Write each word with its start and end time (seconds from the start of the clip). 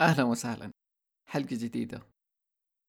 أهلا 0.00 0.22
وسهلا. 0.22 0.70
حلقة 1.26 1.56
جديدة. 1.56 2.02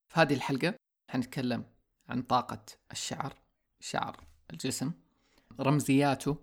في 0.08 0.20
هذه 0.20 0.34
الحلقة 0.34 0.76
حنتكلم 1.10 1.66
عن 2.10 2.22
طاقة 2.22 2.66
الشعر 2.92 3.34
شعر 3.80 4.24
الجسم 4.52 4.92
رمزياته 5.60 6.38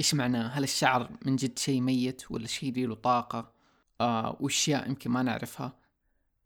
إيش 0.00 0.14
معناه 0.14 0.48
هل 0.48 0.62
الشعر 0.62 1.10
من 1.26 1.36
جد 1.36 1.58
شيء 1.58 1.80
ميت 1.80 2.30
ولا 2.30 2.46
شيء 2.46 2.86
له 2.86 2.94
طاقة؟ 2.94 3.52
آه 4.00 4.36
وأشياء 4.40 4.88
يمكن 4.88 5.10
ما 5.10 5.22
نعرفها. 5.22 5.78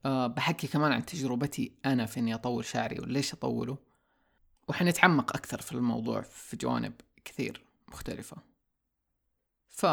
آه 0.07 0.27
بحكي 0.27 0.67
كمان 0.67 0.93
عن 0.93 1.07
تجربتي 1.07 1.73
أنا 1.87 2.07
في 2.07 2.21
إني 2.21 2.35
أطول 2.35 2.65
شعري 2.65 3.01
وليش 3.01 3.33
أطوله 3.35 3.79
وحنتعمق 4.69 5.37
أكثر 5.37 5.61
في 5.61 5.73
الموضوع 5.73 6.21
في 6.21 6.57
جوانب 6.57 6.95
كثير 7.25 7.65
مختلفة. 7.89 8.37
ف 9.69 9.87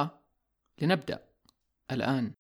لنبدأ 0.82 1.26
الآن. 1.92 2.34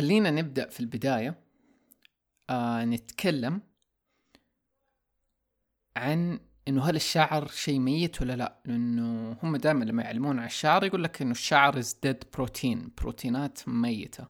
خلينا 0.00 0.30
نبدأ 0.30 0.68
في 0.68 0.80
البداية 0.80 1.40
آه 2.50 2.84
نتكلم 2.84 3.62
عن 5.96 6.40
إنه 6.68 6.84
هل 6.84 6.96
الشعر 6.96 7.48
شيء 7.48 7.78
ميت 7.78 8.22
ولا 8.22 8.36
لا؟ 8.36 8.62
لأنه 8.64 9.36
هم 9.42 9.56
دائما 9.56 9.84
لما 9.84 10.02
يعلمون 10.02 10.38
عن 10.38 10.46
الشعر 10.46 10.84
يقول 10.84 11.04
لك 11.04 11.22
إنه 11.22 11.30
الشعر 11.30 11.78
is 11.78 11.92
dead 12.02 12.24
protein 12.34 12.90
بروتينات 13.00 13.68
ميتة 13.68 14.26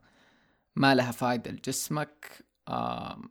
ما 0.76 0.94
لها 0.94 1.10
فايدة 1.10 1.50
لجسمك 1.50 2.44
آه 2.68 3.22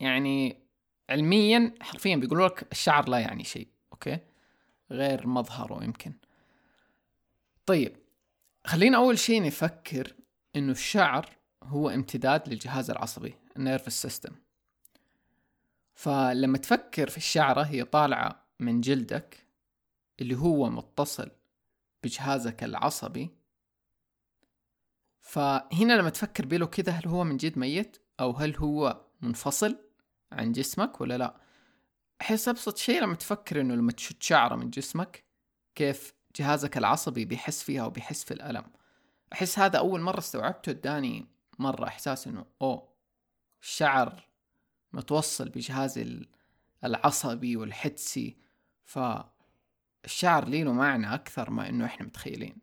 يعني 0.00 0.62
علميا 1.10 1.74
حرفيا 1.80 2.16
بيقولوا 2.16 2.48
لك 2.48 2.72
الشعر 2.72 3.08
لا 3.08 3.18
يعني 3.18 3.44
شيء 3.44 3.68
okay؟ 3.92 4.18
غير 4.90 5.26
مظهره 5.26 5.84
يمكن. 5.84 6.12
طيب 7.66 7.96
خلينا 8.66 8.96
أول 8.96 9.18
شيء 9.18 9.42
نفكر 9.42 10.14
إنه 10.56 10.72
الشعر 10.72 11.39
هو 11.62 11.90
امتداد 11.90 12.48
للجهاز 12.48 12.90
العصبي 12.90 13.34
ال 13.56 13.62
nervous 13.62 14.02
system. 14.02 14.34
فلما 15.94 16.58
تفكر 16.58 17.10
في 17.10 17.16
الشعرة 17.16 17.62
هي 17.62 17.84
طالعة 17.84 18.46
من 18.60 18.80
جلدك 18.80 19.46
اللي 20.20 20.36
هو 20.36 20.70
متصل 20.70 21.30
بجهازك 22.02 22.64
العصبي. 22.64 23.30
فهنا 25.20 25.92
لما 25.92 26.10
تفكر 26.10 26.46
بيلو 26.46 26.66
كذا 26.66 26.92
هل 26.92 27.08
هو 27.08 27.24
من 27.24 27.36
جد 27.36 27.58
ميت؟ 27.58 27.96
أو 28.20 28.30
هل 28.30 28.56
هو 28.56 29.04
منفصل 29.20 29.76
عن 30.32 30.52
جسمك 30.52 31.00
ولا 31.00 31.18
لا؟ 31.18 31.40
أحس 32.20 32.48
أبسط 32.48 32.76
شيء 32.76 33.02
لما 33.02 33.14
تفكر 33.14 33.60
إنه 33.60 33.74
لما 33.74 33.92
تشد 33.92 34.22
شعرة 34.22 34.56
من 34.56 34.70
جسمك 34.70 35.24
كيف 35.74 36.14
جهازك 36.36 36.76
العصبي 36.76 37.24
بيحس 37.24 37.62
فيها 37.62 37.84
وبيحس 37.84 38.24
في 38.24 38.34
الألم. 38.34 38.64
أحس 39.32 39.58
هذا 39.58 39.78
أول 39.78 40.00
مرة 40.00 40.18
استوعبته 40.18 40.70
اداني 40.70 41.26
مرة 41.60 41.86
إحساس 41.86 42.26
إنه 42.26 42.46
أوه 42.62 42.88
الشعر 43.62 44.28
متوصل 44.92 45.48
بجهازي 45.48 46.26
العصبي 46.84 47.56
والحدسي 47.56 48.36
فالشعر 48.84 50.48
لي 50.48 50.62
له 50.62 50.72
معنى 50.72 51.14
أكثر 51.14 51.50
ما 51.50 51.68
إنه 51.68 51.84
إحنا 51.84 52.06
متخيلين. 52.06 52.56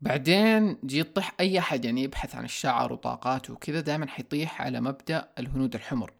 بعدين 0.00 0.78
جي 0.84 0.98
يطيح 0.98 1.34
أي 1.40 1.58
أحد 1.58 1.84
يعني 1.84 2.02
يبحث 2.02 2.34
عن 2.34 2.44
الشعر 2.44 2.92
وطاقاته 2.92 3.52
وكذا 3.52 3.80
دائما 3.80 4.06
حيطيح 4.06 4.62
على 4.62 4.80
مبدأ 4.80 5.28
الهنود 5.38 5.74
الحمر. 5.74 6.12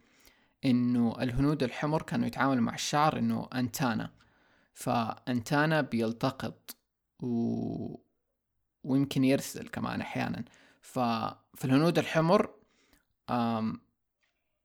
إنه 0.65 1.23
الهنود 1.23 1.63
الحمر 1.63 2.03
كانوا 2.03 2.27
يتعاملوا 2.27 2.63
مع 2.63 2.75
الشعر 2.75 3.19
إنه 3.19 3.49
أنتانا 3.55 4.11
فأنتانا 4.75 5.81
بيلتقط 5.81 6.77
و... 7.23 7.97
ويمكن 8.85 9.25
يرسل 9.25 9.69
كمان 9.69 10.01
أحيانا. 10.01 10.45
ففي 10.81 11.65
الهنود 11.65 11.99
الحمر 11.99 12.51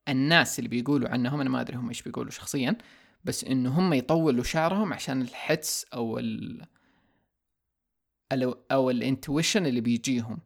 الناس 0.10 0.60
اللي 0.60 0.70
بيقولوا 0.70 1.10
عنهم 1.10 1.42
أنا 1.42 1.50
ما 1.50 1.62
أدري 1.62 1.78
هم 1.78 1.88
إيش 1.88 2.02
بيقولوا 2.02 2.32
شخصيا 2.32 2.78
بس 3.24 3.44
انه 3.44 3.80
هم 3.80 3.94
يطولوا 3.94 4.44
شعرهم 4.44 4.94
عشان 4.94 5.22
الحدس 5.22 5.86
أو 5.94 6.20
ال 6.20 6.68
أو 8.72 8.90
الانتويشن 8.90 9.66
اللي 9.66 9.82
بيجيهم. 9.82 10.40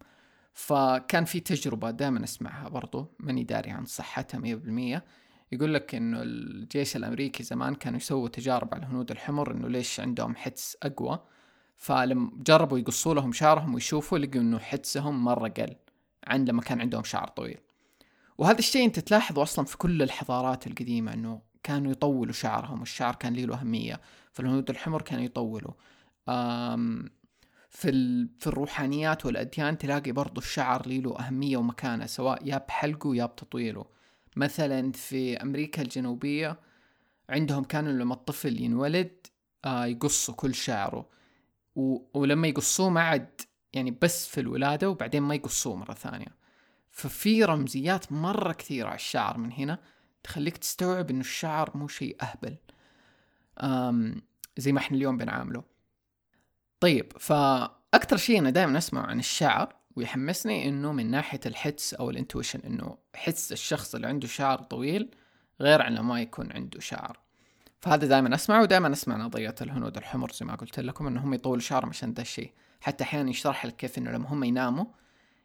فكان 0.53 1.25
في 1.25 1.39
تجربة 1.39 1.91
دائما 1.91 2.23
أسمعها 2.23 2.69
برضو 2.69 3.15
ماني 3.19 3.43
داري 3.43 3.71
عن 3.71 3.85
صحتها 3.85 4.37
مية 4.37 4.55
بالمية. 4.55 5.05
يقول 5.51 5.73
لك 5.73 5.95
إنه 5.95 6.21
الجيش 6.21 6.95
الأمريكي 6.95 7.43
زمان 7.43 7.75
كانوا 7.75 7.97
يسووا 7.97 8.29
تجارب 8.29 8.73
على 8.73 8.83
الهنود 8.83 9.11
الحمر 9.11 9.51
إنه 9.51 9.67
ليش 9.67 9.99
عندهم 9.99 10.35
حدس 10.35 10.77
أقوى؟ 10.83 11.19
فلما 11.79 12.31
جربوا 12.35 12.79
يقصوا 12.79 13.13
لهم 13.13 13.31
شعرهم 13.31 13.73
ويشوفوا 13.73 14.17
لقوا 14.17 14.41
إنه 14.41 14.59
حدسهم 14.59 15.23
مرة 15.23 15.47
قل 15.47 15.75
عن 16.27 16.45
لما 16.45 16.61
كان 16.61 16.81
عندهم 16.81 17.03
شعر 17.03 17.27
طويل. 17.27 17.57
وهذا 18.37 18.59
الشيء 18.59 18.85
أنت 18.85 18.99
تلاحظه 18.99 19.43
أصلا 19.43 19.65
في 19.65 19.77
كل 19.77 20.01
الحضارات 20.01 20.67
القديمة 20.67 21.13
إنه 21.13 21.41
كانوا 21.63 21.91
يطولوا 21.91 22.33
شعرهم 22.33 22.79
والشعر 22.79 23.15
كان 23.15 23.33
له 23.33 23.55
أهمية 23.55 24.01
فالهنود 24.31 24.69
الحمر 24.69 25.01
كانوا 25.01 25.23
يطولوا. 25.23 25.73
في 27.69 28.27
في 28.39 28.47
الروحانيات 28.47 29.25
والأديان 29.25 29.77
تلاقي 29.77 30.11
برضو 30.11 30.41
الشعر 30.41 30.87
له 30.87 31.19
أهمية 31.19 31.57
ومكانة 31.57 32.05
سواء 32.05 32.47
يا 32.47 32.57
بحلقه 32.57 33.15
يا 33.15 33.25
بتطويله. 33.25 33.85
مثلا 34.35 34.91
في 34.91 35.37
أمريكا 35.37 35.81
الجنوبية 35.81 36.59
عندهم 37.29 37.63
كانوا 37.63 37.91
لما 37.91 38.13
الطفل 38.13 38.61
ينولد 38.61 39.27
آه 39.65 39.85
يقصوا 39.85 40.33
كل 40.33 40.55
شعره. 40.55 41.18
و... 41.79 42.09
ولما 42.13 42.47
يقصوه 42.47 42.89
ما 42.89 43.01
عاد 43.01 43.41
يعني 43.73 43.97
بس 44.01 44.27
في 44.27 44.41
الولادة 44.41 44.89
وبعدين 44.89 45.23
ما 45.23 45.35
يقصوه 45.35 45.75
مرة 45.75 45.93
ثانية. 45.93 46.35
ففي 46.91 47.43
رمزيات 47.43 48.11
مرة 48.11 48.53
كثيرة 48.53 48.87
على 48.87 48.95
الشعر 48.95 49.37
من 49.37 49.51
هنا 49.51 49.79
تخليك 50.23 50.57
تستوعب 50.57 51.09
إنه 51.09 51.19
الشعر 51.19 51.77
مو 51.77 51.87
شيء 51.87 52.17
أهبل. 52.21 52.57
أم 53.59 54.21
زي 54.57 54.71
ما 54.71 54.79
إحنا 54.79 54.97
اليوم 54.97 55.17
بنعامله. 55.17 55.63
طيب 56.79 57.13
فأكثر 57.19 58.17
شيء 58.17 58.39
أنا 58.39 58.49
دائما 58.49 58.77
أسمع 58.77 59.05
عن 59.05 59.19
الشعر 59.19 59.75
ويحمسني 59.95 60.69
إنه 60.69 60.91
من 60.91 61.11
ناحية 61.11 61.39
الحدس 61.45 61.93
أو 61.93 62.09
الإنتويشن 62.09 62.59
إنه 62.59 62.97
حس 63.15 63.51
الشخص 63.51 63.95
اللي 63.95 64.07
عنده 64.07 64.27
شعر 64.27 64.57
طويل 64.61 65.15
غير 65.61 65.81
عن 65.81 65.99
ما 65.99 66.21
يكون 66.21 66.51
عنده 66.51 66.79
شعر. 66.79 67.19
فهذا 67.81 68.07
دائما 68.07 68.35
أسمعه 68.35 68.61
ودائما 68.61 68.91
أسمع 68.93 69.17
نظرية 69.17 69.55
الهنود 69.61 69.97
الحمر 69.97 70.31
زي 70.31 70.45
ما 70.45 70.55
قلت 70.55 70.79
لكم 70.79 71.07
إنهم 71.07 71.33
يطولوا 71.33 71.59
شعرهم 71.61 71.89
عشان 71.89 72.13
ده 72.13 72.21
الشيء. 72.21 72.53
حتى 72.81 73.03
أحيانا 73.03 73.29
يشرح 73.29 73.65
لك 73.65 73.75
كيف 73.75 73.97
إنه 73.97 74.11
لما 74.11 74.27
هم 74.33 74.43
يناموا 74.43 74.85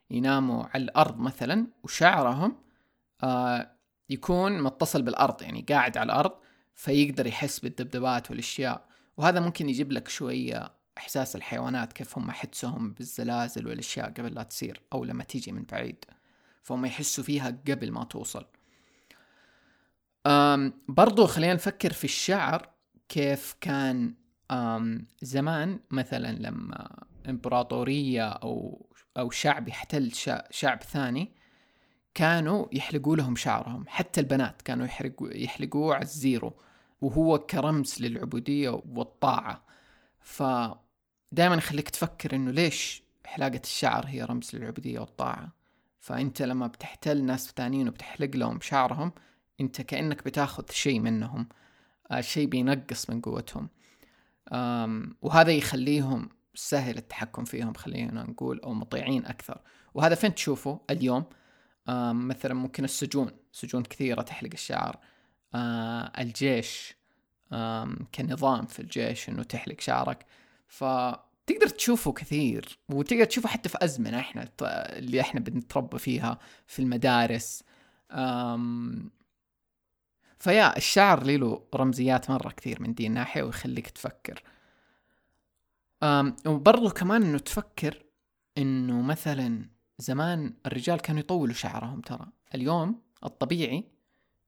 يناموا 0.09 0.63
على 0.73 0.83
الأرض 0.83 1.17
مثلا 1.17 1.67
وشعرهم 1.83 2.55
آه 3.23 3.71
يكون 4.09 4.61
متصل 4.61 5.01
بالأرض 5.01 5.41
يعني 5.41 5.65
قاعد 5.69 5.97
على 5.97 6.05
الأرض 6.05 6.31
فيقدر 6.75 7.27
يحس 7.27 7.59
بالدبدبات 7.59 8.31
والأشياء. 8.31 8.85
وهذا 9.17 9.39
ممكن 9.39 9.69
يجيب 9.69 9.91
لك 9.91 10.07
شوية 10.07 10.71
إحساس 10.97 11.35
الحيوانات 11.35 11.93
كيف 11.93 12.17
هم 12.17 12.31
حدسهم 12.31 12.93
بالزلازل 12.93 13.67
والأشياء 13.67 14.09
قبل 14.09 14.33
لا 14.33 14.43
تصير 14.43 14.81
أو 14.93 15.05
لما 15.05 15.23
تيجي 15.23 15.51
من 15.51 15.63
بعيد. 15.71 16.05
فهم 16.63 16.85
يحسوا 16.85 17.23
فيها 17.23 17.57
قبل 17.67 17.91
ما 17.91 18.03
توصل. 18.03 18.45
أم 20.27 20.73
برضو 20.87 21.25
خلينا 21.25 21.53
نفكر 21.53 21.93
في 21.93 22.03
الشعر 22.03 22.69
كيف 23.09 23.55
كان 23.61 24.13
أم 24.51 25.07
زمان. 25.21 25.79
مثلا 25.91 26.31
لما 26.31 27.03
إمبراطورية 27.29 28.29
أو 28.29 28.85
أو 29.17 29.29
شعب 29.29 29.67
يحتل 29.67 30.11
شعب 30.51 30.83
ثاني 30.83 31.31
كانوا 32.13 32.65
يحلقوا 32.71 33.15
لهم 33.15 33.35
شعرهم. 33.35 33.85
حتى 33.87 34.21
البنات 34.21 34.61
كانوا 34.61 34.87
يحلقوه 35.21 35.95
على 35.95 36.03
الزيرو 36.03 36.53
وهو 37.01 37.37
كرمز 37.37 37.95
للعبودية 38.01 38.69
والطاعة. 38.69 39.65
فدائما 40.19 41.55
يخليك 41.55 41.89
تفكر 41.89 42.35
إنه 42.35 42.51
ليش 42.51 43.03
حلاقة 43.25 43.61
الشعر 43.63 44.05
هي 44.07 44.23
رمز 44.23 44.55
للعبودية 44.55 44.99
والطاعة؟ 44.99 45.51
فأنت 45.99 46.41
لما 46.41 46.67
بتحتل 46.67 47.23
ناس 47.23 47.53
ثانيين 47.55 47.87
وبتحلق 47.87 48.35
لهم 48.35 48.61
شعرهم 48.61 49.11
انت 49.61 49.81
كأنك 49.81 50.25
بتاخذ 50.25 50.71
شيء 50.71 50.99
منهم 50.99 51.47
شيء 52.19 52.47
بينقص 52.47 53.09
من 53.09 53.21
قوتهم. 53.21 53.69
وهذا 55.21 55.51
يخليهم 55.51 56.29
سهل 56.55 56.97
التحكم 56.97 57.43
فيهم 57.43 57.73
خلينا 57.73 58.23
نقول 58.23 58.59
أو 58.59 58.73
مطيعين 58.73 59.25
أكثر. 59.25 59.61
وهذا 59.93 60.15
فين 60.15 60.35
تشوفه 60.35 60.79
اليوم؟ 60.89 61.23
مثلا 62.27 62.53
ممكن 62.53 62.83
السجون 62.83 63.31
سجون 63.51 63.83
كثيرة 63.83 64.21
تحلق 64.21 64.49
الشعر. 64.53 64.99
آه 65.55 66.11
الجيش 66.19 66.95
كنظام 68.15 68.65
في 68.65 68.79
الجيش 68.79 69.29
إنه 69.29 69.43
تحلق 69.43 69.81
شعرك. 69.81 70.25
فكل 70.67 71.19
تقدر 71.47 71.67
تشوفه 71.67 72.11
كثير 72.11 72.79
وتقدر 72.89 73.25
تشوفه 73.25 73.49
حتى 73.49 73.69
في 73.69 73.77
أزمنة 73.81 74.19
إحنا 74.19 74.49
اللي 74.61 75.21
إحنا 75.21 75.39
بنتربى 75.39 75.99
فيها 75.99 76.39
في 76.67 76.79
المدارس. 76.79 77.63
فيا 80.39 80.77
الشعر 80.77 81.23
له 81.23 81.63
رمزيات 81.75 82.29
مرة 82.29 82.49
كثير 82.49 82.81
من 82.81 82.93
دي 82.93 83.07
الناحية 83.07 83.43
ويخليك 83.43 83.89
تفكر. 83.89 84.43
أم 86.03 86.35
وبرضو 86.45 86.89
كمان 86.89 87.23
إنه 87.23 87.37
تفكر 87.37 88.03
إنه 88.57 89.01
مثلا 89.01 89.69
زمان 89.97 90.53
الرجال 90.65 90.99
كانوا 90.99 91.19
يطولوا 91.19 91.53
شعرهم 91.53 92.01
ترى. 92.01 92.27
اليوم 92.55 93.01
الطبيعي 93.23 93.83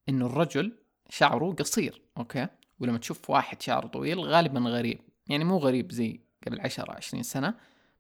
إنه 0.10 0.26
الرجل 0.26 0.78
شعره 1.10 1.54
قصير 1.54 2.02
أوكي؟ 2.18 2.48
ولما 2.80 2.98
تشوف 2.98 3.30
واحد 3.30 3.62
شعره 3.62 3.88
طويل 3.88 4.20
غالبا 4.20 4.60
غريب. 4.60 5.00
يعني 5.28 5.44
مو 5.44 5.58
غريب 5.58 5.92
زي 5.92 6.20
قبل 6.48 6.62
عشرة 6.62 6.92
عشرين 6.92 7.24
سنة 7.24 7.54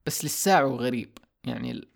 بس 0.05 0.25
لساعه 0.25 0.67
غريب. 0.67 1.17
يعني 1.43 1.71
ال... 1.71 1.87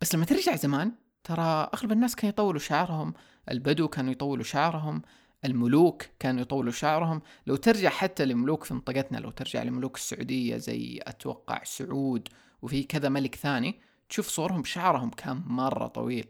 بس 0.00 0.14
لما 0.14 0.24
ترجع 0.24 0.56
زمان 0.56 0.92
ترى 1.24 1.70
أغلب 1.74 1.92
الناس 1.92 2.16
كانوا 2.16 2.30
يطولوا 2.32 2.60
شعرهم 2.60 3.14
البدو 3.50 3.88
كانوا 3.88 4.12
يطولوا 4.12 4.44
شعرهم 4.44 5.02
الملوك 5.44 6.02
كانوا 6.18 6.40
يطولوا 6.42 6.72
شعرهم. 6.72 7.22
لو 7.46 7.56
ترجع 7.56 7.90
حتى 7.90 8.24
لملوك 8.26 8.64
في 8.64 8.74
منطقتنا 8.74 9.18
لو 9.18 9.30
ترجع 9.30 9.62
لملوك 9.62 9.96
السعودية 9.96 10.56
زي 10.56 11.00
أتوقع 11.02 11.64
سعود 11.64 12.28
وفي 12.62 12.82
كذا 12.82 13.08
ملك 13.08 13.34
ثاني 13.34 13.80
تشوف 14.08 14.28
صورهم 14.28 14.64
شعرهم 14.64 15.10
كان 15.10 15.42
مرة 15.46 15.86
طويل. 15.86 16.26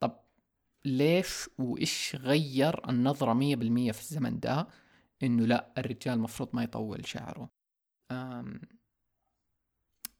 طب 0.00 0.20
ليش 0.84 1.50
وإيش 1.58 2.16
غير 2.20 2.90
النظرة 2.90 3.32
مية 3.32 3.56
بالمية 3.56 3.92
في 3.92 4.00
الزمن 4.00 4.40
ده 4.40 4.68
إنه 5.22 5.46
لا 5.46 5.72
الرجال 5.78 6.14
المفروض 6.14 6.48
ما 6.52 6.62
يطول 6.62 7.06
شعره؟ 7.06 7.50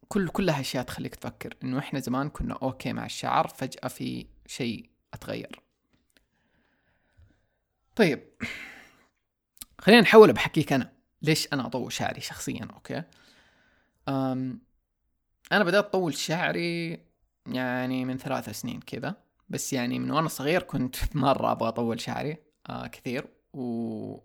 كل 0.08 0.28
كلها 0.28 0.60
اشياء 0.60 0.84
تخليك 0.84 1.14
تفكر 1.14 1.56
إنه 1.62 1.78
إحنا 1.78 2.00
زمان 2.00 2.28
كنا 2.28 2.54
okay 2.62 2.92
مع 2.92 3.06
الشعر 3.06 3.48
فجأة 3.48 3.88
في 3.88 4.26
شيء 4.46 4.90
أتغير. 5.14 5.61
طيب. 7.96 8.22
خلينا 9.78 10.00
نحول 10.00 10.32
بحكيك 10.32 10.72
أنا. 10.72 10.92
ليش 11.22 11.48
أنا 11.52 11.66
أطول 11.66 11.92
شعري 11.92 12.20
شخصيا؟ 12.20 12.68
okay. 12.74 13.02
أم 14.08 14.60
أنا 15.52 15.64
بدأت 15.64 15.84
أطول 15.84 16.14
شعري 16.14 16.98
يعني 17.46 18.04
من 18.04 18.18
ثلاث 18.18 18.50
سنين 18.50 18.80
كذا. 18.80 19.14
بس 19.48 19.72
يعني 19.72 19.98
من 19.98 20.10
وأنا 20.10 20.28
صغير 20.28 20.62
كنت 20.62 20.96
مرة 21.16 21.52
أبغى 21.52 21.68
أطول 21.68 22.00
شعري 22.00 22.36
آه 22.68 22.86
كثير. 22.86 23.26
و 23.52 24.18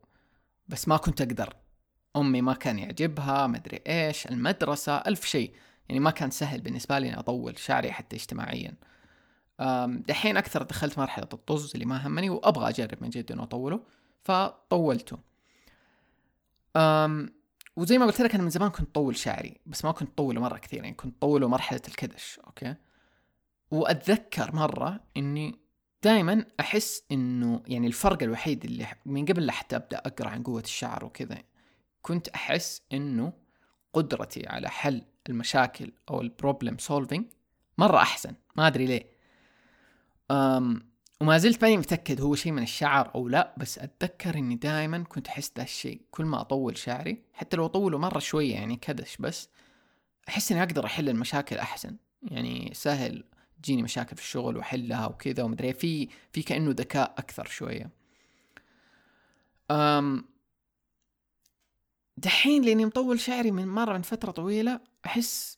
بس 0.68 0.88
ما 0.88 0.98
كنت 0.98 1.22
أقدر. 1.22 1.54
أمي 2.16 2.42
ما 2.42 2.54
كان 2.54 2.80
يعجبها 2.80 3.48
مدري 3.48 3.82
إيش 3.88 4.28
المدرسة 4.28 4.98
ألف 4.98 5.26
شيء. 5.26 5.56
يعني 5.90 6.00
ما 6.00 6.12
كان 6.12 6.32
سهل 6.32 6.62
بالنسبة 6.62 7.00
لي 7.00 7.10
إني 7.10 7.20
أطول 7.20 7.60
شعري 7.60 7.92
حتى 7.92 8.16
اجتماعيا. 8.16 8.74
دحين 10.08 10.38
أكثر 10.38 10.64
دخلت 10.64 10.98
مرحلة 11.00 11.28
الطز 11.34 11.72
اللي 11.74 11.86
ما 11.86 12.08
همني 12.08 12.30
وأبغى 12.30 12.70
أجرب 12.70 12.98
من 13.02 13.10
جد 13.10 13.32
إنه 13.32 13.44
أطوله 13.44 13.80
فطولته. 14.24 15.18
وزي 17.76 17.98
ما 17.98 18.06
قلت 18.06 18.22
لك 18.22 18.36
أنا 18.36 18.44
من 18.44 18.50
زمان 18.50 18.70
كنت 18.70 18.96
طول 18.96 19.16
شعري 19.16 19.58
بس 19.66 19.86
ما 19.86 19.92
كنت 19.92 20.18
طوله 20.18 20.42
مرة 20.42 20.58
كثير 20.58 20.84
يعني 20.84 20.96
كنت 20.96 21.22
طوله 21.22 21.48
مرحلة 21.48 21.82
الكدش 21.88 22.40
أوكي؟ 22.48 22.76
وأتذكر 23.72 24.56
مرة 24.56 25.00
إني 25.18 25.60
دائما 26.04 26.46
أحس 26.60 27.04
إنه 27.12 27.64
يعني 27.68 27.88
الفرق 27.88 28.24
الوحيد 28.24 28.66
اللي 28.66 28.88
من 29.06 29.26
قبل 29.26 29.52
حتى 29.52 29.76
أبدأ 29.76 29.98
أقرأ 29.98 30.30
عن 30.30 30.44
قوة 30.44 30.62
الشعر 30.62 31.06
وكذا 31.06 31.38
كنت 32.02 32.28
أحس 32.28 32.82
إنه 32.94 33.34
قدرتي 33.94 34.48
على 34.48 34.70
حل 34.70 35.02
المشاكل 35.30 35.92
أو 36.10 36.22
ال 36.22 36.29
problem 36.29 36.78
solving 36.78 37.26
مرة 37.78 37.98
أحسن. 37.98 38.36
ما 38.56 38.68
أدري 38.68 38.86
ليه. 38.86 39.17
أم 40.32 40.88
وما 41.22 41.38
زلت 41.38 41.64
ماني 41.64 41.78
متأكد 41.78 42.22
هو 42.22 42.36
شيء 42.36 42.52
من 42.52 42.64
الشعر 42.64 43.12
أو 43.16 43.28
لا 43.28 43.54
بس 43.58 43.80
أتذكر 43.80 44.36
إني 44.36 44.56
دائما 44.56 45.04
كنت 45.04 45.28
أحس 45.28 45.52
ذا 45.58 45.64
الشيء 45.64 46.02
كل 46.12 46.26
ما 46.26 46.42
أطول 46.42 46.78
شعري 46.78 47.24
حتى 47.34 47.58
لو 47.58 47.66
أطوله 47.66 47.98
مرة 47.98 48.20
شوية 48.20 48.54
يعني 48.54 48.76
كدش 48.76 49.18
بس 49.18 49.50
أحس 50.30 50.52
إني 50.52 50.64
أقدر 50.64 50.86
أحل 50.86 51.10
المشاكل 51.10 51.58
أحسن. 51.58 51.98
يعني 52.24 52.72
سهل 52.74 53.24
تجيني 53.64 53.84
مشاكل 53.84 54.16
في 54.16 54.22
الشغل 54.22 54.58
وأحلها 54.58 55.08
وكذا 55.08 55.44
ومدري 55.44 55.74
في 55.74 56.10
في 56.32 56.44
كأنه 56.44 56.72
ذكاء 56.72 57.16
أكثر 57.18 57.46
شوية. 57.46 57.90
أم 59.72 60.26
دحين 62.18 62.64
لأني 62.64 62.86
مطول 62.86 63.20
شعري 63.20 63.52
من 63.52 63.68
مرة 63.68 63.94
من 63.94 64.02
فترة 64.02 64.32
طويلة 64.32 64.80
أحس 65.06 65.57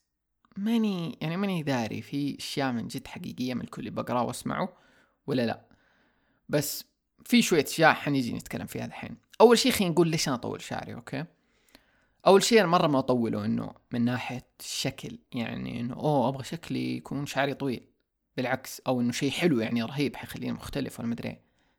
ماني 0.59 1.17
يعني 1.21 1.37
ماني 1.37 1.63
داري 1.63 2.01
في 2.01 2.37
أشياء 2.39 2.71
من 2.71 2.87
جد 2.87 3.07
حقيقية 3.07 3.53
من 3.53 3.61
الكل 3.61 3.91
بقراه 3.91 4.23
وأسمعه 4.23 4.73
ولا 5.27 5.45
لا؟ 5.45 5.65
بس 6.49 6.85
في 7.25 7.41
شوية 7.41 7.63
أشياء 7.63 7.93
حنيجي 7.93 8.33
نتكلم 8.33 8.65
فيها 8.65 8.85
الحين. 8.85 9.17
أول 9.41 9.57
شيء 9.57 9.71
خلينا 9.71 9.93
نقول 9.93 10.07
ليش 10.07 10.27
أنا 10.27 10.35
أطول 10.35 10.61
شعري 10.61 10.93
أوكي؟ 10.93 11.25
أول 12.27 12.43
شيء 12.43 12.59
أنا 12.59 12.67
مرة 12.67 12.87
ما 12.87 12.99
أطوله 12.99 13.45
إنه 13.45 13.73
من 13.91 14.05
ناحية 14.05 14.47
الشكل 14.59 15.17
يعني 15.33 15.79
إنه 15.79 15.93
أوه 15.93 16.27
أبغى 16.27 16.43
شكلي 16.43 16.97
يكون 16.97 17.25
شعري 17.25 17.53
طويل. 17.53 17.83
بالعكس 18.37 18.81
أو 18.87 19.01
إنه 19.01 19.11
شيء 19.11 19.31
حلو 19.31 19.59
يعني 19.59 19.83
رهيب 19.83 20.15
حيخليني 20.15 20.51
مختلف 20.51 20.99
ولا 20.99 21.07
مدري 21.07 21.37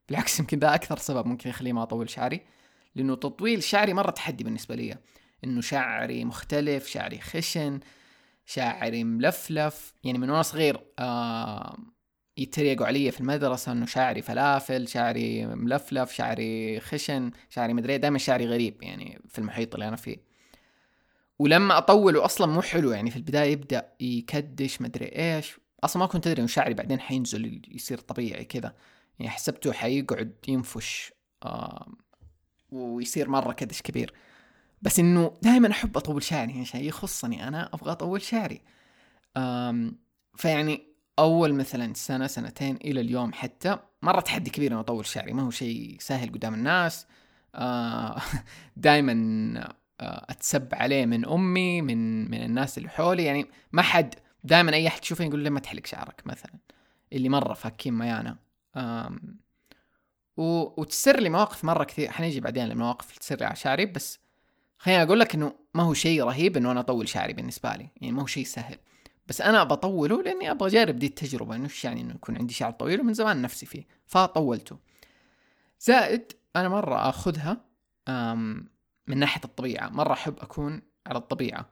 بالعكس 0.08 0.40
يمكن 0.40 0.58
ذا 0.58 0.74
أكثر 0.74 0.98
سبب 0.98 1.26
ممكن 1.26 1.50
يخليني 1.50 1.72
ما 1.72 1.82
أطول 1.82 2.10
شعري 2.10 2.40
لأنه 2.94 3.14
تطويل 3.14 3.62
شعري 3.62 3.94
مرة 3.94 4.10
تحدي 4.10 4.44
بالنسبة 4.44 4.74
لي. 4.74 4.98
إنه 5.44 5.60
شعري 5.60 6.24
مختلف 6.24 6.86
شعري 6.86 7.20
خشن 7.20 7.80
شعري 8.50 9.04
ملفلف 9.04 9.94
يعني 10.04 10.18
من 10.18 10.30
وأنا 10.30 10.42
صغير 10.42 10.80
آه 10.98 11.76
يتريقوا 12.36 12.86
علي 12.86 13.10
في 13.10 13.20
المدرسة 13.20 13.72
إنه 13.72 13.86
شعري 13.86 14.22
فلافل 14.22 14.88
شعري 14.88 15.46
ملفلف 15.46 16.12
شعري 16.12 16.80
خشن 16.80 17.30
شعري 17.50 17.74
مدري 17.74 17.98
دائما 17.98 18.18
شعري 18.18 18.46
غريب 18.46 18.82
يعني 18.82 19.22
في 19.28 19.38
المحيط 19.38 19.74
اللي 19.74 19.88
أنا 19.88 19.96
فيه. 19.96 20.16
ولما 21.38 21.78
أطوله 21.78 22.24
أصلا 22.24 22.52
مو 22.52 22.62
حلو 22.62 22.90
يعني 22.90 23.10
في 23.10 23.16
البداية 23.16 23.52
يبدأ 23.52 23.92
يكدش 24.00 24.80
مدري 24.80 25.06
إيش. 25.06 25.60
أصلا 25.84 26.00
ما 26.00 26.06
كنت 26.06 26.26
أدري 26.26 26.40
إنه 26.40 26.48
شعري 26.48 26.74
بعدين 26.74 27.00
حينزل 27.00 27.62
يصير 27.68 27.98
طبيعي 27.98 28.44
كذا. 28.44 28.74
يعني 29.18 29.30
حسبته 29.30 29.72
حيقعد 29.72 30.34
ينفش 30.48 31.12
آه 31.42 31.92
ويصير 32.70 33.28
مرة 33.28 33.52
كدش 33.52 33.82
كبير. 33.82 34.14
بس 34.82 34.98
إنه 34.98 35.34
دائما 35.42 35.70
أحب 35.70 35.96
أطول 35.96 36.22
شعري 36.22 36.52
يعني 36.52 36.64
شيء 36.64 36.84
يخصني 36.84 37.48
أنا 37.48 37.70
أبغى 37.74 37.92
أطول 37.92 38.22
شعري. 38.22 38.60
أم 39.36 39.98
فيعني 40.36 40.82
أول 41.18 41.54
مثلا 41.54 41.94
سنة 41.94 42.26
سنتين 42.26 42.76
إلى 42.76 43.00
اليوم 43.00 43.32
حتى 43.32 43.78
مرة 44.02 44.20
تحدي 44.20 44.50
كبير 44.50 44.72
إنه 44.72 44.80
أطول 44.80 45.06
شعري 45.06 45.32
ما 45.32 45.42
هو 45.42 45.50
شيء 45.50 45.96
سهل 46.00 46.32
قدام 46.32 46.54
الناس. 46.54 47.06
آه 47.54 48.20
دائما 48.76 49.12
آه 50.00 50.26
أتسب 50.30 50.68
عليه 50.74 51.06
من 51.06 51.26
أمي 51.26 51.82
من 51.82 52.30
من 52.30 52.42
الناس 52.42 52.78
اللي 52.78 52.88
حولي. 52.88 53.24
يعني 53.24 53.46
ما 53.72 53.82
حد 53.82 54.14
دائما 54.44 54.74
أي 54.74 54.88
أحد 54.88 55.02
يشوفني 55.04 55.26
يقول 55.26 55.40
لي 55.40 55.50
ما 55.50 55.60
تحلق 55.60 55.86
شعرك 55.86 56.22
مثلا 56.26 56.52
اللي 57.12 57.28
مرة 57.28 57.54
فاكين 57.54 57.94
ميانا. 57.94 58.36
وتسر 60.36 61.20
لي 61.20 61.28
مواقف 61.30 61.64
مرة 61.64 61.84
كثير. 61.84 62.10
حنيجي 62.10 62.40
بعدين 62.40 62.68
لمواقف 62.68 63.18
تصير 63.18 63.38
لي 63.38 63.44
على 63.44 63.56
شعري 63.56 63.86
بس 63.86 64.18
خليني 64.82 65.02
أقول 65.02 65.20
لك 65.20 65.34
إنه 65.34 65.54
ما 65.74 65.82
هو 65.82 65.94
شيء 65.94 66.24
رهيب 66.24 66.56
إنه 66.56 66.72
أنا 66.72 66.80
أطول 66.80 67.08
شعري 67.08 67.32
بالنسبة 67.32 67.76
لي. 67.76 67.88
يعني 67.96 68.12
ما 68.12 68.22
هو 68.22 68.26
شيء 68.26 68.44
سهل. 68.44 68.78
بس 69.26 69.40
أنا 69.40 69.64
بطوله 69.64 70.22
لأني 70.22 70.50
أبغى 70.50 70.68
أجرب 70.68 70.96
دي 70.96 71.06
التجربة. 71.06 71.54
إنه 71.54 71.64
إيش 71.64 71.84
يعني 71.84 72.00
إنه 72.00 72.14
يكون 72.14 72.36
عندي 72.36 72.54
شعر 72.54 72.72
طويل 72.72 73.00
ومن 73.00 73.14
زمان 73.14 73.42
نفسي 73.42 73.66
فيه. 73.66 73.86
فطولته. 74.06 74.78
زائد 75.80 76.32
أنا 76.56 76.68
مرة 76.68 77.08
أخذها 77.08 77.60
من 79.06 79.18
ناحية 79.18 79.40
الطبيعة. 79.44 79.88
مرة 79.88 80.12
أحب 80.12 80.38
أكون 80.38 80.82
على 81.06 81.18
الطبيعة. 81.18 81.70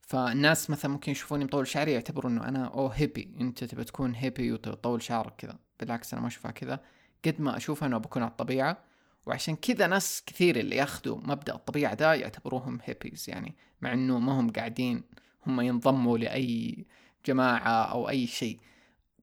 فالناس 0.00 0.70
مثلا 0.70 0.90
ممكن 0.90 1.12
يشوفوني 1.12 1.44
مطول 1.44 1.66
شعري 1.66 1.92
يعتبروا 1.92 2.30
إنه 2.30 2.48
أنا 2.48 2.64
أو 2.64 2.88
هيبي. 2.88 3.36
أنت 3.40 3.64
تبى 3.64 3.84
تكون 3.84 4.14
هيبي 4.14 4.52
وتطول 4.52 5.02
شعرك 5.02 5.36
كذا. 5.36 5.58
بالعكس 5.80 6.12
أنا 6.12 6.22
ما 6.22 6.28
أشوفها 6.28 6.50
كذا. 6.50 6.80
قد 7.24 7.40
ما 7.40 7.56
أشوفها 7.56 7.88
إنه 7.88 7.98
بكون 7.98 8.22
على 8.22 8.30
الطبيعة. 8.30 8.89
وعشان 9.26 9.56
كذا 9.56 9.86
ناس 9.86 10.22
كثير 10.26 10.56
اللي 10.56 10.76
ياخذوا 10.76 11.18
مبدأ 11.24 11.54
الطبيعة 11.54 11.94
ده 11.94 12.14
يعتبروهم 12.14 12.78
هيبيز 12.84 13.30
يعني 13.30 13.56
مع 13.80 13.92
إنه 13.92 14.18
ما 14.18 14.40
هم 14.40 14.50
قاعدين 14.50 15.04
هم 15.46 15.60
ينضموا 15.60 16.18
لأي 16.18 16.86
جماعة 17.26 17.82
أو 17.84 18.08
أي 18.08 18.26
شيء. 18.26 18.60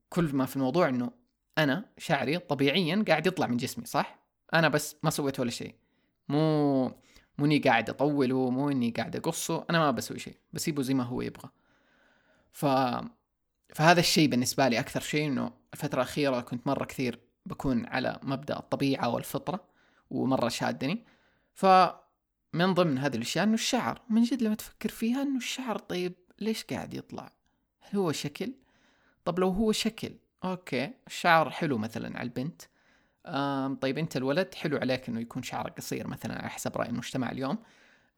كل 0.09 0.35
ما 0.35 0.45
في 0.45 0.55
الموضوع 0.55 0.89
إنه 0.89 1.11
أنا 1.57 1.85
شعري 1.97 2.37
طبيعيا 2.37 3.05
قاعد 3.07 3.27
يطلع 3.27 3.47
من 3.47 3.57
جسمي 3.57 3.85
صح؟ 3.85 4.19
أنا 4.53 4.67
بس 4.67 4.95
ما 5.03 5.09
سويت 5.09 5.39
ولا 5.39 5.49
شيء. 5.51 5.75
مو 6.29 6.83
مو 7.37 7.45
إني 7.45 7.59
قاعد 7.59 7.89
اطوله 7.89 8.49
مو 8.49 8.69
إني 8.69 8.91
قاعد 8.91 9.15
أقصه 9.15 9.65
أنا 9.69 9.79
ما 9.79 9.91
بسوي 9.91 10.19
شيء 10.19 10.37
بسيبه 10.53 10.83
زي 10.83 10.93
ما 10.93 11.03
هو 11.03 11.21
يبغى. 11.21 11.49
ف 12.51 12.65
فهذا 13.75 13.99
الشيء 13.99 14.29
بالنسبة 14.29 14.67
لي 14.67 14.79
أكثر 14.79 14.99
شيء 14.99 15.27
إنه 15.27 15.51
الفترة 15.73 16.01
الأخيرة 16.01 16.41
كنت 16.41 16.67
مرة 16.67 16.85
كثير 16.85 17.19
بكون 17.45 17.85
على 17.85 18.19
مبدأ 18.23 18.59
الطبيعة 18.59 19.09
والفطرة. 19.09 19.76
ومرة 20.09 20.49
شادني. 20.49 21.05
ف 21.53 21.65
من 22.53 22.73
ضمن 22.73 22.97
هذه 22.97 23.15
الأشياء 23.15 23.43
إنه 23.43 23.53
الشعر 23.53 24.01
من 24.09 24.23
جد 24.23 24.41
لما 24.41 24.55
تفكر 24.55 24.89
فيها 24.89 25.21
إنه 25.21 25.37
الشعر 25.37 25.77
طيب 25.77 26.13
ليش 26.39 26.63
قاعد 26.63 26.93
يطلع؟ 26.93 27.31
هل 27.81 27.99
هو 27.99 28.11
شكل؟ 28.11 28.53
طب 29.25 29.39
لو 29.39 29.49
هو 29.49 29.71
شكل 29.71 30.11
أوكي 30.43 30.93
الشعر 31.07 31.49
حلو 31.49 31.77
مثلا 31.77 32.19
على 32.19 32.25
البنت. 32.27 32.61
آم 33.25 33.75
طيب 33.75 33.97
أنت 33.97 34.17
الولد 34.17 34.55
حلو 34.55 34.77
عليك 34.77 35.09
إنه 35.09 35.19
يكون 35.19 35.43
شعرك 35.43 35.77
قصير 35.77 36.07
مثلا 36.07 36.39
على 36.39 36.49
حسب 36.49 36.77
رأي 36.77 36.89
المجتمع 36.89 37.31
اليوم. 37.31 37.57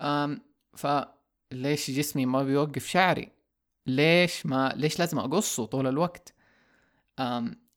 آم 0.01 0.41
فليش 0.73 1.91
جسمي 1.91 2.25
ما 2.25 2.43
بيوقف 2.43 2.87
شعري؟ 2.87 3.31
ليش 3.85 4.45
ما 4.45 4.73
ليش 4.75 4.99
لازم 4.99 5.19
أقصه 5.19 5.65
طول 5.65 5.87
الوقت؟ 5.87 6.33
آم 7.19 7.68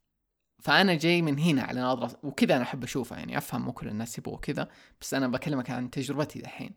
فأنا 0.63 0.95
جاي 0.95 1.23
من 1.23 1.39
هنا 1.39 1.63
على 1.63 1.81
نظره 1.81 2.19
وكذا 2.23 2.57
أنا 2.57 2.63
أحب 2.63 2.85
اشوفها 2.85 3.19
يعني 3.19 3.39
أفهم 3.39 3.63
مو 3.63 3.73
كل 3.73 3.89
الناس 3.89 4.19
يبغوا 4.19 4.39
كذا 4.39 4.69
بس 5.01 5.15
أنا 5.15 5.29
بكلمك 5.29 5.71
عن 5.71 5.91
تجربتي 5.91 6.39
دحين. 6.39 6.71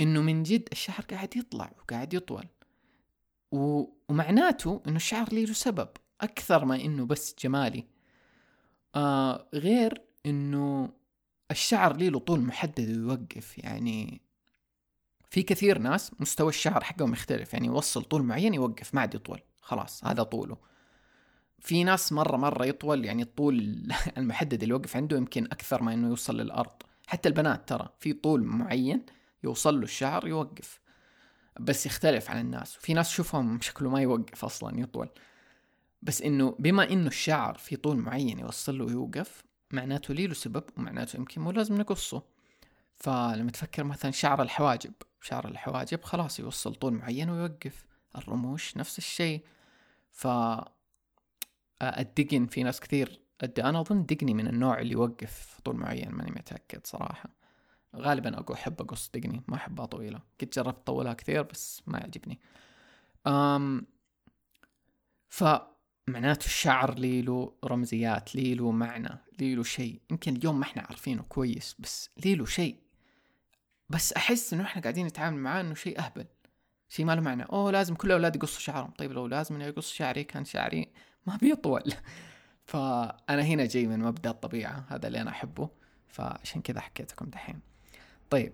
إنه 0.00 0.20
من 0.22 0.42
جد 0.42 0.68
الشعر 0.72 1.04
قاعد 1.10 1.36
يطلع 1.36 1.72
وقاعد 1.78 2.14
يطول. 2.14 2.44
و... 3.52 3.84
ومعناته 4.08 4.82
إنه 4.86 4.96
الشعر 4.96 5.32
لي 5.32 5.44
له 5.44 5.52
سبب 5.52 5.88
أكثر 6.20 6.64
ما 6.64 6.76
إنه 6.76 7.06
بس 7.06 7.34
جمالي. 7.38 7.86
آه 8.94 9.48
غير 9.54 10.02
إنه 10.26 10.92
الشعر 11.50 11.96
لي 11.96 12.10
له 12.10 12.18
طول 12.18 12.40
محدد 12.40 12.98
ويوقف 12.98 13.58
يعني 13.58 14.20
في 15.30 15.42
كثير 15.42 15.78
ناس 15.78 16.10
مستوى 16.20 16.48
الشعر 16.48 16.84
حقهم 16.84 17.12
يختلف 17.12 17.52
يعني 17.52 17.66
يوصل 17.66 18.02
طول 18.02 18.22
معين 18.22 18.54
يوقف 18.54 18.94
ما 18.94 19.00
عاد 19.00 19.14
يطول 19.14 19.40
خلاص 19.60 20.04
هذا 20.04 20.22
طوله. 20.22 20.69
في 21.60 21.84
ناس 21.84 22.12
مرة 22.12 22.36
مرة 22.36 22.64
يطول 22.64 23.04
يعني 23.04 23.22
الطول 23.22 23.88
المحدد 24.18 24.62
اللي 24.62 24.74
يوقف 24.74 24.96
عنده 24.96 25.16
يمكن 25.16 25.44
أكثر 25.44 25.82
ما 25.82 25.94
إنه 25.94 26.08
يوصل 26.08 26.36
للأرض. 26.36 26.72
حتى 27.06 27.28
البنات 27.28 27.68
ترى 27.68 27.88
في 27.98 28.12
طول 28.12 28.44
معين 28.44 29.06
يوصل 29.44 29.76
له 29.76 29.82
الشعر 29.82 30.28
يوقف. 30.28 30.80
بس 31.60 31.86
يختلف 31.86 32.30
عن 32.30 32.40
الناس. 32.40 32.74
في 32.74 32.94
ناس 32.94 33.08
تشوفهم 33.08 33.60
شكله 33.60 33.90
ما 33.90 34.00
يوقف 34.00 34.44
أصلا 34.44 34.80
يطول. 34.80 35.08
بس 36.02 36.22
إنه 36.22 36.56
بما 36.58 36.92
إنه 36.92 37.06
الشعر 37.06 37.54
في 37.54 37.76
طول 37.76 37.96
معين 37.96 38.38
يوصل 38.38 38.78
له 38.78 38.84
ويوقف 38.84 39.44
معناته 39.70 40.14
لي 40.14 40.26
له 40.26 40.34
سبب 40.34 40.64
ومعناته 40.76 41.16
يمكن 41.16 41.40
مو 41.40 41.50
لازم 41.50 41.76
نقصه. 41.78 42.22
فلما 42.96 43.50
تفكر 43.50 43.84
مثلا 43.84 44.10
شعر 44.10 44.42
الحواجب 44.42 44.92
شعر 45.20 45.48
الحواجب 45.48 46.02
خلاص 46.02 46.40
يوصل 46.40 46.74
طول 46.74 46.92
معين 46.92 47.30
ويوقف. 47.30 47.86
الرموش 48.16 48.76
نفس 48.76 48.98
الشيء. 48.98 49.44
ف 50.10 50.26
الدقن 51.82 52.46
في 52.46 52.62
ناس 52.62 52.80
كثير. 52.80 53.20
أنا 53.58 53.80
أظن 53.80 54.06
دقني 54.06 54.34
من 54.34 54.46
النوع 54.46 54.80
اللي 54.80 54.92
يوقف 54.92 55.60
طول 55.64 55.76
معين 55.76 56.10
ماني 56.10 56.30
متأكد 56.30 56.86
صراحة. 56.86 57.30
غالبا 57.96 58.38
أقول 58.38 58.56
أحب 58.56 58.80
أقص 58.80 59.10
دقني 59.14 59.42
ما 59.48 59.56
أحبها 59.56 59.86
طويلة. 59.86 60.20
قد 60.40 60.50
جربت 60.50 60.78
اطولها 60.78 61.12
كثير 61.12 61.42
بس 61.42 61.82
ما 61.86 61.98
يعجبني. 61.98 62.40
أم 63.26 63.86
فمعناته 65.28 66.46
الشعر 66.46 66.94
لي 66.94 67.22
له 67.22 67.54
رمزيات 67.64 68.34
لي 68.34 68.54
له 68.54 68.70
معنى 68.70 69.18
لي 69.38 69.54
له 69.54 69.62
شيء. 69.62 70.00
يمكن 70.10 70.36
اليوم 70.36 70.58
ما 70.58 70.64
إحنا 70.64 70.82
عارفينه 70.82 71.22
كويس 71.22 71.76
بس 71.78 72.10
لي 72.24 72.34
له 72.34 72.44
شيء. 72.44 72.76
بس 73.88 74.12
أحس 74.12 74.52
إنه 74.52 74.62
إحنا 74.62 74.82
قاعدين 74.82 75.06
نتعامل 75.06 75.38
معاه 75.38 75.60
إنه 75.60 75.74
شيء 75.74 75.98
أهبل. 75.98 76.26
شيء 76.88 77.06
ما 77.06 77.14
له 77.14 77.20
معنى. 77.20 77.42
أوه 77.42 77.70
لازم 77.70 77.94
كل 77.94 78.08
الاولاد 78.08 78.36
يقصوا 78.36 78.60
شعرهم. 78.60 78.90
طيب 78.90 79.12
لو 79.12 79.26
لازم 79.26 79.54
اني 79.54 79.68
اقص 79.68 79.92
شعري 79.92 80.24
كان 80.24 80.44
شعري 80.44 80.92
ما 81.26 81.36
بيطول. 81.36 81.82
فأنا 82.64 83.42
هنا 83.42 83.66
جاي 83.66 83.86
من 83.86 83.98
مبدأ 83.98 84.30
الطبيعة 84.30 84.84
هذا 84.88 85.06
اللي 85.06 85.20
أنا 85.20 85.30
أحبه. 85.30 85.68
فعشان 86.08 86.62
كذا 86.62 86.80
حكيت 86.80 87.12
لكم 87.12 87.26
دحين. 87.26 87.60
طيب 88.30 88.52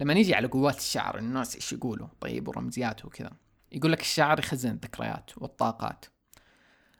لما 0.00 0.14
نيجي 0.14 0.34
على 0.34 0.48
قوات 0.48 0.78
الشعر 0.78 1.18
الناس 1.18 1.54
إيش 1.54 1.72
يقولوا؟ 1.72 2.08
طيب 2.20 2.48
ورمزياته 2.48 3.06
وكذا. 3.06 3.32
يقول 3.72 3.92
لك 3.92 4.00
الشعر 4.00 4.38
يخزن 4.38 4.70
الذكريات 4.70 5.30
والطاقات. 5.38 6.04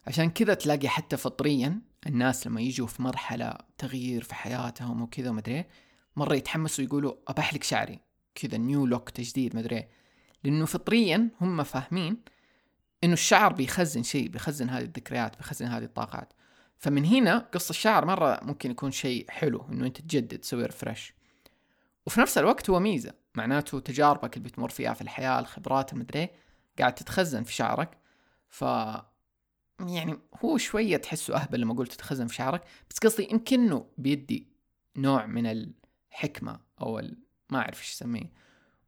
عشان 0.07 0.31
كذا 0.31 0.55
تلاقي 0.55 0.89
حتى 0.89 1.17
فطريا 1.17 1.81
الناس 2.07 2.47
لما 2.47 2.61
يجوا 2.61 2.87
في 2.87 3.03
مرحلة 3.03 3.55
تغيير 3.79 4.23
في 4.23 4.35
حياتهم 4.35 5.03
وكذا 5.03 5.31
ومدري 5.31 5.65
مرة 6.17 6.35
يتحمسوا 6.35 6.85
يقولوا 6.85 7.15
أبحلك 7.29 7.65
شعري. 7.65 8.01
كذا 8.35 8.59
نيو 8.59 8.87
لوك 8.87 9.11
تجديد 9.11 9.57
مدري 9.57 9.89
لأنه 10.45 10.67
فطريا 10.67 11.31
هم 11.41 11.63
فاهمين 11.63 12.17
إنه 13.05 13.13
الشعر 13.13 13.53
بيخزن 13.53 14.03
شيء 14.03 14.29
بيخزن 14.29 14.69
هذه 14.71 14.83
الذكريات 14.83 15.37
بيخزن 15.37 15.67
هذه 15.67 15.85
الطاقات. 15.85 16.33
فمن 16.79 17.05
هنا 17.05 17.39
قص 17.39 17.69
الشعر 17.69 18.07
مرة 18.07 18.41
ممكن 18.43 18.71
يكون 18.71 18.91
شيء 18.91 19.31
حلو 19.31 19.67
إنه 19.73 19.87
أنت 19.87 20.01
تجدد 20.01 20.39
تسوي 20.39 20.65
ريفرش 20.67 21.15
وفي 22.07 22.21
نفس 22.21 22.39
الوقت 22.39 22.71
هو 22.71 22.81
ميزة 22.81 23.13
معناته 23.35 23.81
تجاربك 23.81 24.37
اللي 24.37 24.49
بتمر 24.49 24.69
فيها 24.69 24.95
في 24.95 25.03
الحياة 25.03 25.41
الخبرات 25.41 25.93
المدري 25.93 26.29
قاعد 26.79 26.95
تتخزن 26.95 27.43
في 27.43 27.53
شعرك. 27.53 27.99
ف 28.49 28.65
يعني 29.81 30.19
هو 30.45 30.59
شوية 30.59 30.97
تحسه 30.97 31.37
أهبل 31.37 31.61
لما 31.61 31.75
قلت 31.75 31.93
تتخزن 31.93 32.27
في 32.27 32.35
شعرك 32.35 32.63
بس 32.91 32.99
قصدي 32.99 33.29
يمكنه 33.31 33.87
بيدي 33.99 34.47
نوع 34.97 35.27
من 35.27 35.47
الحكمة 35.47 36.61
أو 36.81 36.99
ال... 36.99 37.19
ما 37.51 37.59
أعرف 37.59 37.81
إيش 37.81 37.93
أسميه 37.93 38.33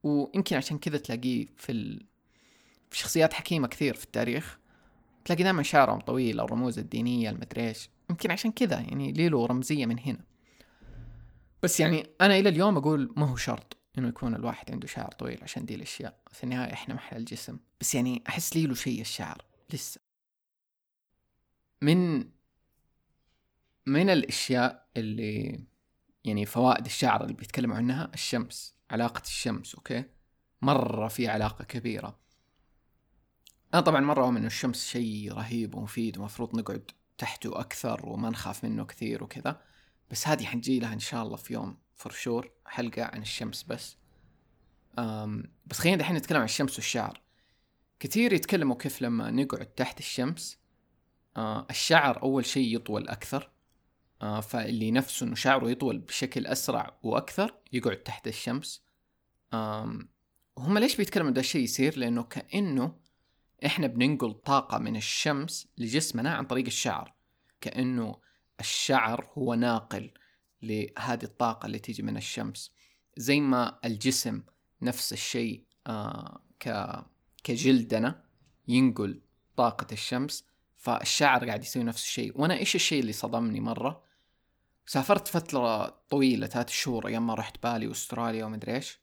ويمكن 0.02 0.56
عشان 0.56 0.78
كذا 0.78 0.98
تلاقيه 0.98 1.46
في 1.56 1.72
ال... 1.72 2.06
شخصيات 2.96 3.32
حكيمة 3.32 3.68
كثير 3.68 3.94
في 3.94 4.04
التاريخ. 4.04 4.58
تلاقي 5.24 5.42
دائما 5.42 5.62
شعرهم 5.62 6.00
طويل 6.00 6.40
الرموز 6.40 6.78
الدينية 6.78 7.30
المدري 7.30 7.68
إيش. 7.68 7.90
يمكن 8.10 8.30
عشان 8.30 8.52
كذا 8.52 8.80
يعني 8.80 9.12
ليلو 9.12 9.46
رمزية 9.46 9.86
من 9.86 9.98
هنا. 9.98 10.24
بس 11.62 11.80
يعني 11.80 12.06
أنا 12.20 12.38
إلى 12.38 12.48
اليوم 12.48 12.76
أقول 12.76 13.12
ما 13.16 13.26
هو 13.26 13.36
شرط 13.36 13.76
إنه 13.98 14.08
يكون 14.08 14.34
الواحد 14.34 14.70
عنده 14.70 14.86
شعر 14.86 15.12
طويل 15.12 15.38
عشان 15.42 15.64
دي 15.64 15.74
الأشياء. 15.74 16.18
في 16.32 16.44
النهاية 16.44 16.72
إحنا 16.72 16.94
محل 16.94 17.16
الجسم. 17.16 17.58
بس 17.80 17.94
يعني 17.94 18.22
أحس 18.28 18.56
ليلو 18.56 18.74
شيء 18.74 19.00
الشعر 19.00 19.44
لسه. 19.72 20.00
من 21.82 22.28
من 23.86 24.10
الأشياء 24.10 24.88
اللي 24.96 25.64
يعني 26.24 26.46
فوائد 26.46 26.84
الشعر 26.84 27.22
اللي 27.22 27.34
بيتكلموا 27.34 27.76
عنها 27.76 28.10
الشمس 28.14 28.74
علاقة 28.90 29.22
الشمس 29.22 29.74
أوكي؟ 29.74 30.04
مرة 30.62 31.08
في 31.08 31.28
علاقة 31.28 31.64
كبيرة. 31.64 32.21
أنا 33.74 33.82
طبعا 33.82 34.00
مرة 34.00 34.24
أؤمن 34.24 34.46
الشمس 34.46 34.86
شيء 34.86 35.32
رهيب 35.32 35.74
ومفيد 35.74 36.18
ومفروض 36.18 36.56
نقعد 36.56 36.90
تحته 37.18 37.60
أكثر 37.60 38.06
وما 38.08 38.30
نخاف 38.30 38.64
منه 38.64 38.84
كثير 38.84 39.24
وكذا. 39.24 39.60
بس 40.10 40.28
هذه 40.28 40.44
حنجي 40.44 40.80
لها 40.80 40.92
إن 40.92 40.98
شاء 40.98 41.22
الله 41.22 41.36
في 41.36 41.54
يوم 41.54 41.78
for 41.94 42.12
sure 42.12 42.50
حلقة 42.66 43.04
عن 43.04 43.22
الشمس 43.22 43.62
بس. 43.62 43.96
أم 44.98 45.52
بس 45.66 45.78
خلينا 45.78 45.96
دحين 45.96 46.16
نتكلم 46.16 46.38
عن 46.38 46.44
الشمس 46.44 46.76
والشعر. 46.76 47.20
كثير 48.00 48.32
يتكلموا 48.32 48.76
كيف 48.76 49.02
لما 49.02 49.30
نقعد 49.30 49.66
تحت 49.66 49.98
الشمس 49.98 50.58
آه 51.36 51.66
الشعر 51.70 52.22
أول 52.22 52.46
شيء 52.46 52.76
يطول 52.76 53.08
أكثر. 53.08 53.50
آه 54.22 54.40
فاللي 54.40 54.90
نفسه 54.90 55.26
إنه 55.26 55.34
شعره 55.34 55.70
يطول 55.70 55.98
بشكل 55.98 56.46
أسرع 56.46 56.98
وأكثر 57.02 57.54
يقعد 57.72 57.96
تحت 57.96 58.28
الشمس. 58.28 58.82
وهم 60.56 60.78
ليش 60.78 60.96
بيتكلموا 60.96 61.30
ده 61.30 61.40
الشيء 61.40 61.62
يصير؟ 61.62 61.98
لأنه 61.98 62.22
كأنه 62.22 63.01
إحنا 63.66 63.86
بننقل 63.86 64.32
طاقة 64.32 64.78
من 64.78 64.96
الشمس 64.96 65.68
لجسمنا 65.78 66.34
عن 66.34 66.44
طريق 66.44 66.66
الشعر. 66.66 67.14
كأنه 67.60 68.16
الشعر 68.60 69.30
هو 69.38 69.54
ناقل 69.54 70.10
لهذه 70.62 71.22
الطاقة 71.22 71.66
اللي 71.66 71.78
تيجي 71.78 72.02
من 72.02 72.16
الشمس. 72.16 72.72
زي 73.16 73.40
ما 73.40 73.78
الجسم 73.84 74.42
نفس 74.82 75.12
الشيء 75.12 75.64
آه 75.86 76.42
كجلدنا 77.44 78.24
ينقل 78.68 79.22
طاقة 79.56 79.86
الشمس 79.92 80.46
فالشعر 80.76 81.46
قاعد 81.46 81.62
يسوي 81.62 81.82
نفس 81.82 82.04
الشيء. 82.04 82.40
وأنا 82.40 82.54
إيش 82.54 82.74
الشيء 82.74 83.00
اللي 83.00 83.12
صدمني 83.12 83.60
مرة؟ 83.60 84.02
سافرت 84.86 85.28
فترة 85.28 85.86
طويلة 85.86 86.46
ثلاث 86.46 86.70
شهور 86.70 87.06
أيام 87.06 87.26
ما 87.26 87.34
رحت 87.34 87.62
بالي 87.62 87.86
واستراليا 87.86 88.44
ومدري 88.44 88.74
إيش. 88.74 89.00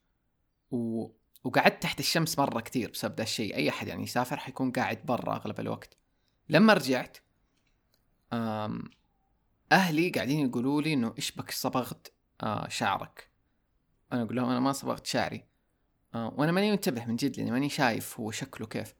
وقعدت 1.44 1.84
تحت 1.84 2.00
الشمس 2.00 2.40
مرة 2.40 2.60
كثير 2.60 2.92
بسبب 2.92 3.16
ذا 3.16 3.24
الشيء. 3.24 3.56
أي 3.56 3.70
أحد 3.70 3.88
يعني 3.88 4.04
يسافر 4.04 4.38
حيكون 4.38 4.72
قاعد 4.72 5.06
برا 5.06 5.36
أغلب 5.36 5.60
الوقت. 5.60 5.98
لما 6.50 6.74
رجعت 6.74 7.18
أهلي 9.72 10.10
قاعدين 10.10 10.48
يقولوا 10.48 10.82
لي 10.82 10.94
إنه 10.94 11.14
إيش 11.18 11.32
بك 11.32 11.52
صبغت 11.52 12.14
شعرك؟ 12.68 13.32
أنا 14.14 14.24
أقول 14.24 14.36
لهم 14.36 14.50
أنا 14.50 14.60
ما 14.60 14.72
صبغت 14.72 15.06
شعري. 15.06 15.46
وأنا 16.14 16.52
ماني 16.52 16.72
منتبه 16.72 17.06
من 17.06 17.16
جد 17.16 17.38
لأني 17.38 17.52
ماني 17.52 17.70
شايف 17.70 18.20
هو 18.20 18.32
شكله 18.32 18.68
كيف. 18.68 18.96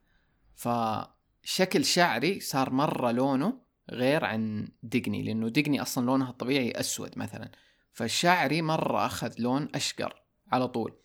فشكل 0.54 1.84
شعري 1.84 2.40
صار 2.40 2.70
مرة 2.70 3.10
لونه 3.10 3.60
غير 3.90 4.24
عن 4.24 4.68
دقني 4.82 5.22
لأنه 5.22 5.48
دقني 5.48 5.82
أصلا 5.82 6.06
لونها 6.06 6.30
الطبيعي 6.30 6.70
أسود 6.70 7.18
مثلا. 7.18 7.50
فشعري 7.92 8.62
مرة 8.62 9.06
أخذ 9.06 9.34
لون 9.38 9.68
أشقر 9.74 10.22
على 10.52 10.68
طول. 10.68 10.96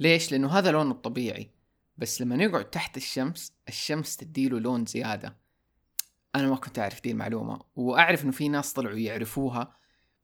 ليش؟ 0.00 0.32
لأنه 0.32 0.48
هذا 0.58 0.70
لونه 0.70 0.90
الطبيعي. 0.90 1.50
بس 1.96 2.22
لما 2.22 2.36
نقعد 2.36 2.70
تحت 2.70 2.96
الشمس 2.96 3.52
الشمس 3.68 4.16
تديله 4.16 4.60
لون 4.60 4.86
زيادة. 4.86 5.36
أنا 6.34 6.48
ما 6.48 6.56
كنت 6.56 6.78
أعرف 6.78 7.02
دي 7.02 7.10
المعلومة. 7.10 7.60
وأعرف 7.76 8.24
إنه 8.24 8.32
في 8.32 8.48
ناس 8.48 8.72
طلعوا 8.72 8.96
يعرفوها. 8.96 9.76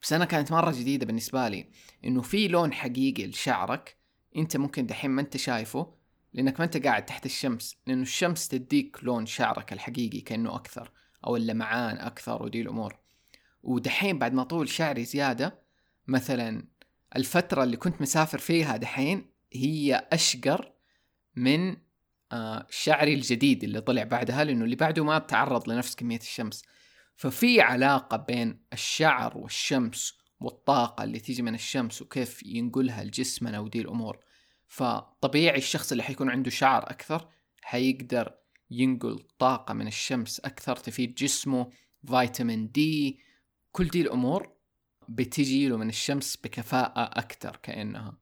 بس 0.03 0.13
أنا 0.13 0.25
كانت 0.25 0.53
مرة 0.53 0.71
جديدة 0.71 1.07
بالنسبة 1.07 1.49
لي 1.49 1.67
إنه 2.05 2.23
في 2.23 2.49
لون 2.49 2.73
حقيقي 2.73 3.27
لشعرك 3.27 3.97
أنت 4.37 4.57
ممكن 4.57 4.87
دحين 4.87 5.11
ما 5.11 5.21
أنت 5.21 5.37
شايفه 5.37 5.95
لأنك 6.33 6.61
ما 6.61 6.65
أنت 6.67 6.77
قاعد 6.87 7.07
تحت 7.07 7.27
الشمس. 7.27 7.77
لأنه 7.87 8.03
الشمس 8.03 8.49
تديك 8.49 8.97
لون 9.03 9.27
شعرك 9.27 9.73
الحقيقي 9.73 10.21
كأنه 10.21 10.55
أكثر 10.55 10.91
أو 11.27 11.37
اللمعان 11.37 11.97
أكثر 11.97 12.43
ودي 12.43 12.61
الأمور. 12.61 12.99
ودحين 13.63 14.19
بعد 14.19 14.33
ما 14.33 14.43
طول 14.43 14.69
شعري 14.69 15.05
زيادة 15.05 15.59
مثلا 16.07 16.65
الفترة 17.17 17.65
اللي 17.65 17.77
كنت 17.77 18.01
مسافر 18.01 18.39
فيها 18.39 18.77
دحين 18.77 19.31
هي 19.53 20.09
أشقر 20.13 20.73
من 21.37 21.77
آه 22.33 22.67
شعري 22.71 23.15
الجديد 23.15 23.65
اللي 23.65 23.81
طلع 23.81 24.03
بعدها 24.05 24.45
لأنه 24.45 24.65
اللي 24.65 24.77
بعده 24.77 25.05
ما 25.05 25.19
تعرض 25.19 25.69
لنفس 25.69 25.95
كمية 25.95 26.19
الشمس. 26.19 26.63
ففي 27.17 27.61
علاقة 27.61 28.17
بين 28.17 28.65
الشعر 28.73 29.39
والشمس 29.39 30.19
والطاقة 30.41 31.05
اللي 31.05 31.21
تيجي 31.21 31.43
من 31.43 31.55
الشمس 31.55 32.03
وكيف 32.03 32.43
ينقلها 32.43 33.05
لجسمنا 33.05 33.59
ودي 33.61 33.81
الأمور. 33.81 34.19
فطبيعي 34.69 35.59
الشخص 35.59 35.91
اللي 35.91 36.03
حيكون 36.03 36.31
عنده 36.31 36.51
شعر 36.51 36.83
أكثر 36.91 37.29
حيقدر 37.63 38.35
ينقل 38.71 39.19
طاقة 39.39 39.75
من 39.75 39.87
الشمس 39.87 40.41
أكثر 40.41 40.77
تفيد 40.77 41.15
جسمه 41.15 41.71
فيتامين 42.07 42.71
دي 42.71 43.21
كل 43.73 43.89
دي 43.89 44.01
الأمور 44.01 44.53
بتجي 45.09 45.69
له 45.69 45.77
من 45.77 45.89
الشمس 45.89 46.37
بكفاءة 46.37 47.03
أكثر 47.21 47.57
كأنها. 47.57 48.19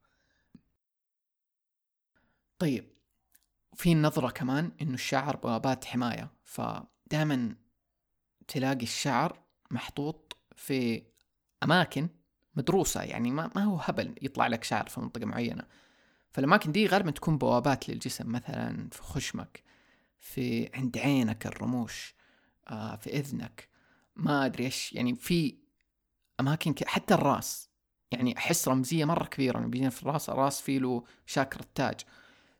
طيب 2.59 2.89
في 3.75 3.95
نظرة 3.95 4.29
كمان 4.29 4.71
إنه 4.81 4.93
الشعر 4.93 5.35
بوابات 5.35 5.85
حماية 5.85 6.31
فدائما 6.43 7.55
تلاقي 8.47 8.83
الشعر 8.83 9.39
محطوط 9.71 10.37
في 10.55 11.03
أماكن 11.63 12.09
مدروسة 12.55 13.01
يعني 13.03 13.31
ما, 13.31 13.49
ما 13.55 13.63
هو 13.63 13.75
هبل 13.75 14.15
يطلع 14.21 14.47
لك 14.47 14.63
شعر 14.63 14.89
في 14.89 14.99
منطقة 14.99 15.25
معينة. 15.25 15.63
فالأماكن 16.31 16.71
دي 16.71 16.87
غالبا 16.87 17.11
تكون 17.11 17.37
بوابات 17.37 17.89
للجسم 17.89 18.31
مثلا 18.31 18.89
في 18.91 19.01
خشمك 19.01 19.63
في 20.19 20.69
عند 20.73 20.97
عينك 20.97 21.45
الرموش 21.47 22.15
آه 22.67 22.95
في 22.95 23.09
إذنك 23.19 23.69
ما 24.15 24.45
أدري 24.45 24.65
إيش 24.65 24.93
يعني 24.93 25.15
في 25.15 25.57
أماكن 26.39 26.73
ك... 26.73 26.87
حتى 26.87 27.13
الرأس 27.13 27.69
يعني 28.11 28.37
أحس 28.37 28.67
رمزية 28.67 29.05
مرة 29.05 29.25
كبيرة 29.25 29.59
بيجينا 29.59 29.89
في 29.89 30.03
الرأس 30.03 30.29
الرأس 30.29 30.61
فيه 30.61 30.79
له 30.79 31.03
شاكر 31.25 31.59
التاج. 31.59 31.99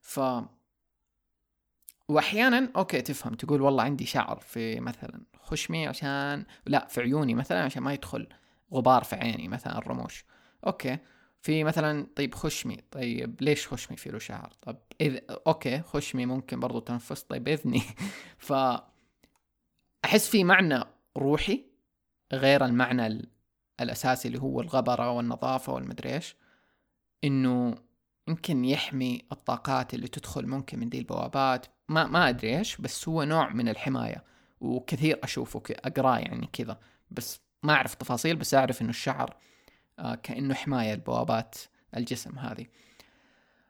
ف 0.01 0.19
وأحيانا 2.09 2.71
أوكي 2.75 3.01
تفهم 3.01 3.33
تقول 3.33 3.61
والله 3.61 3.83
عندي 3.83 4.05
شعر 4.05 4.39
في 4.39 4.79
مثلا 4.79 5.21
خشمي 5.41 5.87
عشان 5.87 6.45
لا 6.65 6.87
في 6.87 7.01
عيوني 7.01 7.33
مثلا 7.33 7.63
عشان 7.63 7.83
ما 7.83 7.93
يدخل 7.93 8.27
غبار 8.73 9.03
في 9.03 9.15
عيني 9.15 9.47
مثلا 9.47 9.77
الرموش. 9.77 10.25
أوكي. 10.67 10.97
في 11.41 11.63
مثلا 11.63 12.07
طيب 12.15 12.35
خشمي 12.35 12.77
طيب 12.91 13.41
ليش 13.41 13.67
خشمي 13.67 13.97
فيه 13.97 14.11
له 14.11 14.19
شعر؟ 14.19 14.53
طب 14.61 14.77
إذ... 15.01 15.19
أوكي 15.47 15.81
خشمي 15.81 16.25
ممكن 16.25 16.59
برضو 16.59 16.79
تنفس 16.79 17.21
طيب 17.23 17.47
إذني. 17.47 17.81
ف 18.37 18.53
أحس 20.05 20.29
في 20.29 20.43
معنى 20.43 20.83
روحي 21.17 21.65
غير 22.33 22.65
المعنى 22.65 23.07
ال... 23.07 23.29
الأساسي 23.81 24.27
اللي 24.27 24.39
هو 24.41 24.61
الغبرة 24.61 25.11
والنظافة 25.11 25.73
والمدري 25.73 26.13
إيش 26.13 26.35
إنه 27.23 27.75
يمكن 28.29 28.65
يحمي 28.65 29.21
الطاقات 29.31 29.93
اللي 29.93 30.07
تدخل 30.07 30.47
ممكن 30.47 30.79
من 30.79 30.89
دي 30.89 30.99
البوابات. 30.99 31.65
ما 31.89 32.07
ما 32.07 32.29
أدري 32.29 32.57
إيش 32.57 32.77
بس 32.77 33.09
هو 33.09 33.23
نوع 33.23 33.53
من 33.53 33.69
الحماية 33.69 34.23
وكثير 34.61 35.19
أشوفه 35.23 35.63
أقرأه 35.69 36.17
يعني 36.17 36.49
كذا. 36.53 36.79
بس 37.11 37.39
ما 37.63 37.73
أعرف 37.73 37.95
تفاصيل 37.95 38.35
بس 38.35 38.53
أعرف 38.53 38.81
إنه 38.81 38.89
الشعر 38.89 39.35
آه، 39.99 40.15
كأنه 40.15 40.53
حماية 40.53 40.93
لبوابات 40.93 41.55
الجسم 41.97 42.39
هذه. 42.39 42.65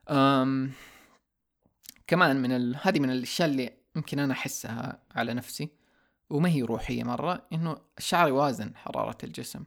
أم 0.10 0.72
كمان 2.08 2.42
من 2.42 2.52
ال... 2.52 2.78
هذه 2.82 3.00
من 3.00 3.10
الأشياء 3.10 3.50
اللي 3.50 3.74
يمكن 3.96 4.20
أنا 4.20 4.34
أحسها 4.34 5.00
على 5.16 5.34
نفسي 5.34 5.70
وما 6.30 6.50
هي 6.50 6.62
روحية 6.62 7.04
مرة 7.04 7.48
إنه 7.54 7.78
الشعر 7.98 8.28
يوازن 8.28 8.76
حرارة 8.76 9.18
الجسم 9.24 9.64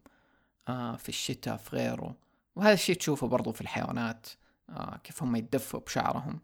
آه 0.68 0.96
في 0.96 1.09
الشتاء 1.09 1.57
في 1.57 1.76
غيره. 1.76 2.16
وهذا 2.57 2.72
الشيء 2.72 2.96
تشوفه 2.96 3.26
برضو 3.26 3.52
في 3.52 3.61
الحيوانات. 3.61 4.26
كيف 5.05 5.22
هم 5.22 5.37
يتدفوا 5.37 5.81
بشعرهم. 5.81 6.40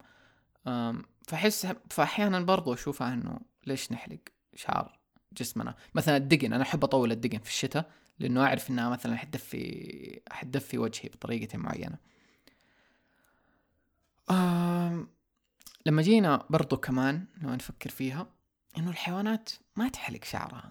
آه 0.66 0.94
فأحس 1.28 1.66
فأحيانا 1.90 2.40
برضو 2.40 2.74
أشوفها 2.74 3.14
إنه 3.14 3.40
ليش 3.66 3.92
نحلق 3.92 4.18
شعر 4.54 4.98
جسمنا؟ 5.32 5.74
مثلا 5.94 6.16
الدقن 6.16 6.52
أنا 6.52 6.62
أحب 6.62 6.84
أطول 6.84 7.12
الدقن 7.12 7.38
في 7.38 7.48
الشتاء 7.50 7.90
لأنه 8.18 8.44
أعرف 8.44 8.70
إنها 8.70 8.88
مثلا 8.88 9.16
حتدفي 9.16 10.20
حتدفي 10.30 10.78
وجهي 10.78 11.08
بطريقه 11.08 11.58
معينة. 11.58 11.98
لما 15.86 16.02
جينا 16.02 16.46
برضو 16.50 16.76
كمان 16.76 17.26
لما 17.42 17.56
نفكر 17.56 17.90
فيها 17.90 18.26
إنه 18.78 18.90
الحيوانات 18.90 19.50
ما 19.76 19.88
تحلق 19.88 20.24
شعرها. 20.24 20.70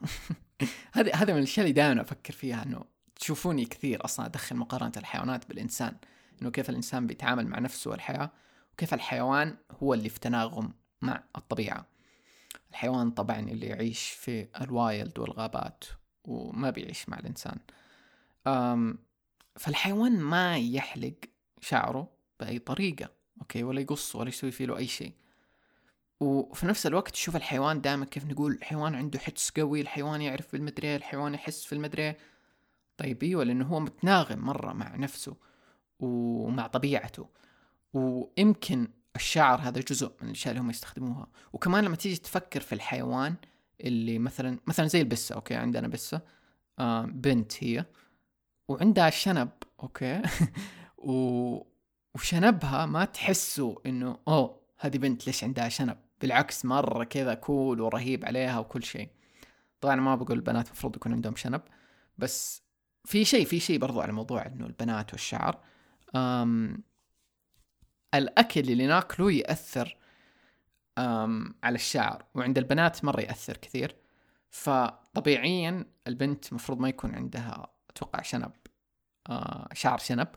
هذا 0.94 1.16
هذا 1.16 1.34
من 1.34 1.40
الأشياء 1.40 1.66
اللي 1.66 1.74
دائما 1.74 2.02
أفكر 2.02 2.34
فيها 2.34 2.64
إنه 2.64 2.86
تشوفوني 3.16 3.66
كثير 3.66 4.06
أصلا 4.06 4.26
أدخل 4.26 4.56
مقارنة 4.56 4.92
الحيوانات 4.98 5.48
بالإنسان. 5.50 5.96
إنه 6.42 6.52
كيف 6.52 6.70
الإنسان 6.70 7.08
بيتعامل 7.08 7.48
مع 7.48 7.60
نفسه 7.60 7.92
والحياة 7.92 8.32
وكيف 8.74 8.94
الحيوان 8.94 9.58
هو 9.84 9.94
اللي 9.94 10.10
في 10.10 10.20
تناغم 10.20 10.74
مع 11.02 11.24
الطبيعة. 11.36 11.86
الحيوان 12.72 13.12
طبعا 13.12 13.40
اللي 13.40 13.66
يعيش 13.66 14.10
في 14.10 14.48
ال 14.62 14.73
wild 14.73 15.20
والغابات 15.20 15.84
وما 16.24 16.70
بيعيش 16.70 17.10
مع 17.10 17.20
الإنسان. 17.20 17.60
أم 18.48 18.98
فالحيوان 19.56 20.20
ما 20.20 20.58
يحلق 20.58 21.14
شعره 21.62 22.12
بأي 22.40 22.60
طريقة 22.60 23.10
أوكي؟ 23.42 23.64
ولا 23.64 23.82
يقص 23.82 24.16
ولا 24.16 24.30
يسوي 24.30 24.52
فيه 24.52 24.66
له 24.66 24.78
أي 24.78 24.88
شيء. 24.88 25.14
وفي 26.20 26.66
نفس 26.66 26.88
الوقت 26.88 27.12
تشوف 27.12 27.36
الحيوان 27.36 27.82
دائما 27.82 28.06
كيف 28.06 28.26
نقول 28.26 28.52
الحيوان 28.52 28.96
عنده 28.96 29.20
حس 29.20 29.52
قوي 29.52 29.82
الحيوان 29.82 30.22
يعرف 30.22 30.52
بالمدري 30.52 30.96
الحيوان 30.96 31.34
يحس 31.34 31.66
في 31.66 31.74
المدري. 31.74 32.16
طيب 32.98 33.24
إيوه 33.24 33.44
لأنه 33.44 33.66
هو 33.66 33.80
متناغم 33.80 34.40
مرة 34.40 34.74
مع 34.74 34.96
نفسه. 34.96 35.36
ومع 36.00 36.68
طبيعته. 36.68 37.30
ويمكن 37.94 38.88
الشعر 39.16 39.60
هذا 39.62 39.82
جزء 39.82 40.12
من 40.22 40.28
الأشياء 40.28 40.52
اللي 40.52 40.62
هم 40.62 40.70
يستخدموها. 40.70 41.28
وكمان 41.54 41.84
لما 41.84 41.96
تيجي 41.96 42.18
تفكر 42.18 42.60
في 42.60 42.74
الحيوان 42.74 43.36
اللي 43.82 44.20
مثلا 44.20 44.60
مثلا 44.68 44.88
زي 44.88 45.02
البسة 45.02 45.36
أوكي 45.36 45.56
عندنا 45.56 45.88
بسة 45.88 46.22
آه 46.80 47.06
بنت 47.06 47.64
هي. 47.64 47.86
وعندها 48.68 49.10
شنب 49.10 49.50
أوكي. 49.84 50.22
و... 50.98 51.62
وشنبها 52.16 52.86
ما 52.86 53.06
تحسوا 53.06 53.76
إنه 53.86 54.20
أوه 54.28 54.62
هذه 54.80 54.98
بنت 54.98 55.28
ليش 55.28 55.44
عندها 55.44 55.70
شنب؟ 55.70 55.98
بالعكس 56.22 56.66
مرة 56.66 57.04
كذا 57.04 57.34
كول 57.34 57.82
ورهيب 57.82 58.26
عليها 58.26 58.60
وكل 58.60 58.84
شيء. 58.84 59.10
طبعا 59.82 59.96
ما 59.96 60.16
بقول 60.16 60.38
البنات 60.38 60.66
المفروض 60.66 60.96
يكون 60.96 61.14
عندهم 61.14 61.36
شنب 61.36 61.62
بس 62.18 62.62
في 63.06 63.26
شيء 63.26 63.46
في 63.46 63.60
شيء 63.60 63.80
برضو 63.80 64.02
على 64.02 64.12
موضوع 64.12 64.46
إنه 64.46 64.66
البنات 64.66 65.14
والشعر. 65.14 65.60
أم 66.16 66.84
الأكل 68.14 68.60
اللي 68.60 68.88
ناكله 68.88 69.32
يأثر 69.32 69.98
على 71.64 71.76
الشعر 71.76 72.26
وعند 72.36 72.58
البنات 72.58 73.06
مرة 73.06 73.22
يأثر 73.22 73.58
كثير. 73.58 73.96
فطبيعيا 74.50 75.86
البنت 76.08 76.54
مفروض 76.54 76.80
ما 76.80 76.90
يكون 76.90 77.16
عندها 77.16 77.68
أتوقع 77.90 78.22
شنب 78.22 78.52
آه 79.30 79.68
شعر 79.74 79.98
شنب. 79.98 80.28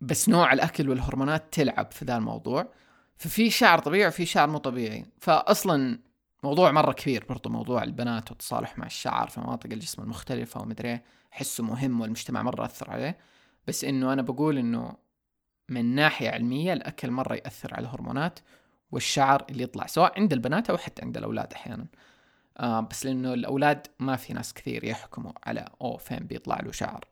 بس 0.00 0.28
نوع 0.28 0.52
الأكل 0.52 0.88
والهرمونات 0.88 1.54
تلعب 1.54 1.92
في 1.92 2.04
ذا 2.04 2.16
الموضوع. 2.16 2.72
ففي 3.16 3.50
شعر 3.50 3.78
طبيعي 3.78 4.08
وفي 4.08 4.26
شعر 4.26 4.48
مو 4.48 4.58
طبيعي. 4.58 5.06
فأصلا 5.20 5.98
موضوع 6.44 6.70
مرة 6.70 6.92
كبير 6.92 7.24
برضو 7.28 7.48
موضوع 7.48 7.82
البنات 7.82 8.30
والتصالح 8.30 8.78
مع 8.78 8.86
الشعر 8.86 9.28
في 9.28 9.40
مناطق 9.40 9.72
الجسم 9.72 10.02
المختلفة 10.02 10.60
ومدري 10.60 11.00
أحسه 11.32 11.64
مهم 11.64 12.00
والمجتمع 12.00 12.42
مرة 12.42 12.64
أثر 12.64 12.90
عليه. 12.90 13.18
بس 13.66 13.84
إنه 13.84 14.12
أنا 14.12 14.22
بقول 14.22 14.58
إنه 14.58 14.96
من 15.68 15.94
ناحية 15.94 16.30
علمية 16.30 16.72
الأكل 16.72 17.10
مرة 17.10 17.34
يأثر 17.34 17.74
على 17.74 17.86
الهرمونات 17.86 18.38
والشعر 18.90 19.46
اللي 19.50 19.62
يطلع 19.62 19.86
سواء 19.86 20.20
عند 20.20 20.32
البنات 20.32 20.70
أو 20.70 20.76
حتى 20.76 21.02
عند 21.02 21.16
الأولاد 21.16 21.52
أحيانا. 21.52 21.86
آه 22.58 22.80
بس 22.80 23.06
لأنه 23.06 23.34
الأولاد 23.34 23.86
ما 24.00 24.16
في 24.16 24.32
ناس 24.32 24.54
كثير 24.54 24.84
يحكموا 24.84 25.32
على 25.44 25.68
أو 25.80 25.96
فين 25.96 26.18
بيطلع 26.18 26.60
له 26.60 26.72
شعر. 26.72 27.08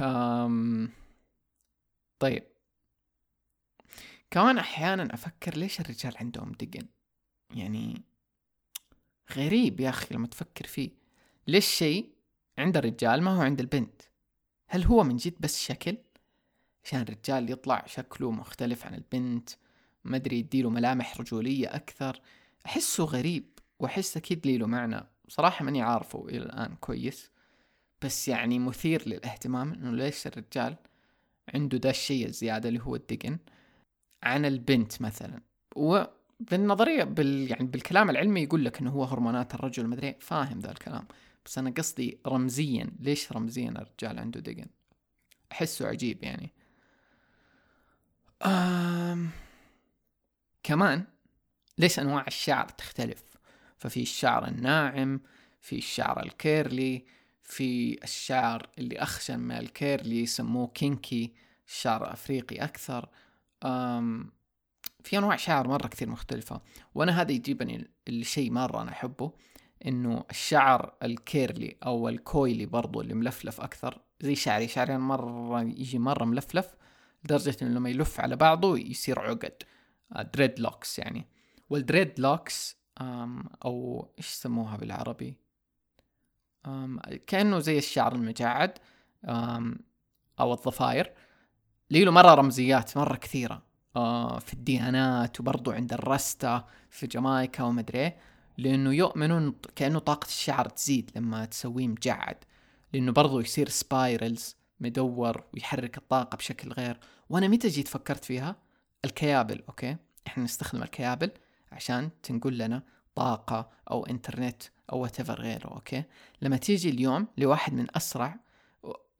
آم 0.00 0.90
طيب. 2.18 2.44
كمان 4.30 4.58
أحيانا 4.58 5.14
أفكر 5.14 5.56
ليش 5.56 5.80
الرجال 5.80 6.14
عندهم 6.20 6.52
دقن؟ 6.52 6.86
يعني 7.54 8.02
غريب 9.32 9.80
يا 9.80 9.88
أخي 9.88 10.14
لما 10.14 10.26
تفكر 10.26 10.66
فيه. 10.66 10.90
ليش 11.46 11.66
شيء 11.66 12.14
عند 12.58 12.76
الرجال 12.76 13.22
ما 13.22 13.36
هو 13.36 13.40
عند 13.42 13.60
البنت؟ 13.60 14.02
هل 14.68 14.84
هو 14.84 15.04
من 15.04 15.16
جد 15.16 15.34
بس 15.40 15.62
شكل؟ 15.62 15.96
عشان 16.84 17.00
الرجال 17.00 17.50
يطلع 17.50 17.84
شكله 17.86 18.30
مختلف 18.30 18.86
عن 18.86 18.94
البنت 18.94 19.50
ما 20.04 20.16
أدري 20.16 20.38
يديله 20.38 20.70
ملامح 20.70 21.20
رجولية 21.20 21.74
أكثر. 21.74 22.20
أحسه 22.66 23.04
غريب 23.04 23.44
وأحس 23.78 24.16
أكيد 24.16 24.46
لي 24.46 24.58
له 24.58 24.66
معنى. 24.66 25.00
صراحة 25.28 25.64
ماني 25.64 25.82
عارفه 25.82 26.28
إلى 26.28 26.38
الآن 26.38 26.76
كويس. 26.80 27.30
بس 28.02 28.28
يعني 28.28 28.58
مثير 28.58 29.08
للاهتمام 29.08 29.72
إنه 29.72 29.92
ليش 29.92 30.26
الرجال 30.26 30.76
عنده 31.54 31.78
ده 31.78 31.90
الشيء 31.90 32.26
الزيادة 32.26 32.68
اللي 32.68 32.80
هو 32.80 32.96
الدقن 32.96 33.38
عن 34.22 34.44
البنت 34.44 35.02
مثلا؟ 35.02 35.40
وبالنظرية 35.76 37.04
بال 37.04 37.50
يعني 37.50 37.66
بالكلام 37.66 38.10
العلمي 38.10 38.42
يقول 38.42 38.64
لك 38.64 38.80
إنه 38.80 38.90
هو 38.90 39.04
هرمونات 39.04 39.54
الرجل 39.54 39.86
مدري 39.86 40.14
فاهم 40.20 40.58
ذا 40.58 40.70
الكلام. 40.70 41.06
بس 41.44 41.58
أنا 41.58 41.70
قصدي 41.70 42.18
رمزيا. 42.26 42.90
ليش 43.00 43.32
رمزيا 43.32 43.70
الرجال 43.70 44.18
عنده 44.18 44.40
دقن؟ 44.40 44.66
أحسه 45.52 45.88
عجيب 45.88 46.24
يعني. 46.24 46.52
أم... 48.46 49.30
كمان 50.62 51.04
ليش 51.78 51.98
أنواع 51.98 52.24
الشعر 52.26 52.68
تختلف؟ 52.68 53.22
ففي 53.78 54.02
الشعر 54.02 54.48
الناعم 54.48 55.20
في 55.60 55.76
الشعر 55.76 56.22
ال 56.22 56.36
curly 56.36 57.04
في 57.42 57.98
الشعر 58.04 58.68
اللي 58.78 58.98
أخشن 58.98 59.40
من 59.40 59.52
ال 59.56 59.67
curly 59.67 60.22
يسموه 60.22 60.68
kinky 60.68 61.32
الشعر 61.66 62.12
أفريقي 62.12 62.56
أكثر. 62.56 63.08
أم 63.64 64.32
في 65.04 65.18
أنواع 65.18 65.36
شعر 65.36 65.68
مرة 65.68 65.86
كثير 65.86 66.08
مختلفة. 66.08 66.60
وأنا 66.94 67.20
هذا 67.20 67.32
يعجبني 67.32 67.90
الشيء 68.08 68.50
مرة 68.50 68.82
أنا 68.82 68.90
أحبه. 68.90 69.32
إنه 69.86 70.24
الشعر 70.30 70.94
ال 71.02 71.14
curly 71.14 71.76
أو 71.86 72.08
ال 72.08 72.18
coily 72.18 72.66
برضو 72.66 73.00
اللي 73.00 73.14
ملفلف 73.14 73.60
أكثر. 73.60 74.00
زي 74.20 74.34
شعري 74.34 74.68
شعري 74.68 74.98
مرة 74.98 75.62
يجي 75.62 75.98
مرة 75.98 76.24
ملفلف 76.24 76.74
لدرجة 77.24 77.56
إنه 77.62 77.70
لما 77.70 77.90
يلف 77.90 78.20
على 78.20 78.36
بعضه 78.36 78.78
يصير 78.78 79.20
عقد. 79.20 79.62
dreadlocks 80.34 80.98
يعني. 80.98 81.26
وال 81.70 82.20
dreadlocks 82.20 82.76
أو 83.64 84.08
إيش 84.18 84.32
يسموها 84.32 84.76
بالعربي؟ 84.76 85.36
كأنه 87.26 87.58
زي 87.58 87.78
الشعر 87.78 88.14
المجعد 88.14 88.78
أو 90.40 90.52
الضفاير. 90.52 91.12
اللي 91.90 92.02
له 92.02 92.10
مرة 92.10 92.34
رمزيات 92.34 92.96
مرة 92.96 93.16
كثيرة. 93.16 93.62
آه، 93.96 94.38
في 94.38 94.54
الديانات 94.54 95.40
وبرضو 95.40 95.70
عند 95.70 95.92
الرستا 95.92 96.64
في 96.90 97.06
جامايكا 97.06 97.64
ومدري 97.64 98.12
لأنه 98.58 98.94
يؤمنون 98.94 99.54
كأنه 99.76 99.98
طاقة 99.98 100.26
الشعر 100.26 100.68
تزيد 100.68 101.10
لما 101.16 101.44
تسويه 101.44 101.88
مجعد 101.88 102.36
لأنه 102.92 103.12
برضو 103.12 103.40
يصير 103.40 103.68
spirals 103.68 104.56
مدور 104.80 105.44
ويحرك 105.54 105.98
الطاقة 105.98 106.36
بشكل 106.36 106.72
غير. 106.72 106.98
وأنا 107.28 107.48
متى 107.48 107.68
جيت 107.68 107.88
فكرت 107.88 108.24
فيها؟ 108.24 108.56
الكيابل 109.04 109.62
أوكي؟ 109.68 109.96
إحنا 110.26 110.44
نستخدم 110.44 110.82
الكيابل 110.82 111.30
عشان 111.72 112.10
تنقل 112.22 112.58
لنا 112.58 112.82
طاقة 113.14 113.70
أو 113.90 114.06
إنترنت 114.06 114.62
أو 114.92 114.98
whatever 114.98 115.40
غيره 115.40 115.68
أوكي؟ 115.68 116.02
لما 116.42 116.56
تيجي 116.56 116.90
اليوم 116.90 117.26
لواحد 117.38 117.72
من 117.74 117.86
أسرع 117.96 118.36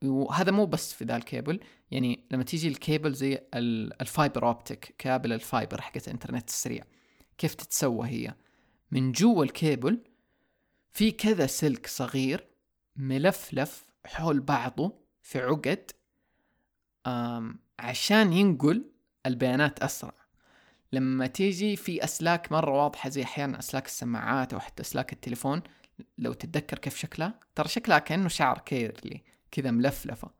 وهذا 0.04 0.52
مو 0.52 0.66
بس 0.66 0.92
في 0.92 1.04
ذا 1.04 1.16
الكيبل 1.16 1.60
يعني 1.90 2.26
لما 2.30 2.42
تيجي 2.42 2.68
الكيبل 2.68 3.12
زي 3.12 3.38
ال 4.00 4.08
fiber 4.08 4.46
optic 4.46 4.94
cable 4.98 5.32
ال 5.32 5.40
fiber 5.40 5.80
حقت 5.80 6.08
الانترنت 6.08 6.48
السريع 6.48 6.84
كيف 7.38 7.54
تتسوى 7.54 8.08
هي؟ 8.08 8.34
من 8.94 9.12
جوا 9.12 9.44
الكيبل 9.44 9.98
في 10.92 11.10
كذا 11.10 11.46
سلك 11.46 11.86
صغير 11.86 12.46
ملفلف 12.96 13.84
حول 14.06 14.40
بعضه 14.40 14.98
في 15.22 15.38
عقد 15.38 15.90
عشان 17.78 18.32
ينقل 18.32 18.84
البيانات 19.26 19.78
أسرع. 19.82 20.14
لما 20.92 21.26
تيجي 21.26 21.76
في 21.76 22.04
أسلاك 22.04 22.52
مرة 22.52 22.82
واضحة 22.82 23.08
زي 23.08 23.22
أحيانا 23.22 23.58
أسلاك 23.58 23.86
السماعات 23.86 24.52
أو 24.52 24.60
حتى 24.60 24.82
أسلاك 24.82 25.12
التليفون 25.12 25.62
لو 26.18 26.32
تتذكر 26.32 26.78
كيف 26.78 26.96
شكلها 26.96 27.40
ترى 27.54 27.68
شكلها 27.68 27.98
كأنه 27.98 28.28
شعر 28.28 28.58
curly 28.58 29.22
كذا 29.50 29.70
ملفلفة 29.70 30.30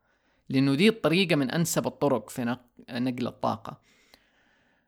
لأنه 0.49 0.75
دي 0.75 0.89
الطريقة 0.89 1.35
من 1.35 1.51
أنسب 1.51 1.87
الطرق 1.87 2.29
في 2.29 2.57
نقل 2.89 3.27
الطاقة 3.27 3.81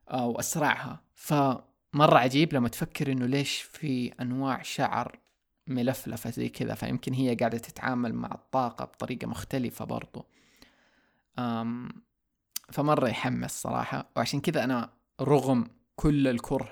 أو 0.08 0.40
أسرعها. 0.40 1.04
فمره 1.94 2.18
عجيب 2.18 2.54
لما 2.54 2.70
تفكر 2.70 3.12
إنه 3.12 3.26
ليش 3.26 3.62
في 3.62 4.14
أنواع 4.22 4.62
شعر 4.62 5.20
ملفلفة 5.68 6.30
زي 6.30 6.50
كذا 6.50 6.76
فيمكن 6.76 7.14
هي 7.14 7.36
قاعدة 7.36 7.58
تتعامل 7.58 8.14
مع 8.14 8.32
الطاقة 8.32 8.86
بطريقة 8.86 9.28
مختلفة 9.28 9.86
برضو. 9.86 10.26
أم 11.40 11.90
فمرة 12.72 13.08
يحمس 13.08 13.62
صراحة. 13.62 14.10
وعشان 14.16 14.42
كذا 14.42 14.64
أنا 14.64 14.94
رغم 15.22 15.68
كل 15.96 16.28
الكره 16.28 16.72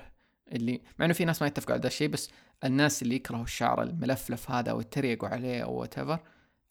اللي 0.52 0.80
مع 0.98 1.04
إنه 1.04 1.14
في 1.14 1.24
ناس 1.24 1.42
ما 1.42 1.48
يتفقوا 1.48 1.72
على 1.72 1.80
هذا 1.80 1.86
الشيء 1.86 2.08
بس 2.08 2.30
الناس 2.64 3.02
اللي 3.02 3.14
يكرهوا 3.14 3.44
الشعر 3.44 3.82
الملفلف 3.82 4.50
هذا 4.50 4.70
أو 4.70 4.80
يتريقوا 4.80 5.28
عليه 5.28 5.64
أو 5.64 5.74
وات 5.74 5.98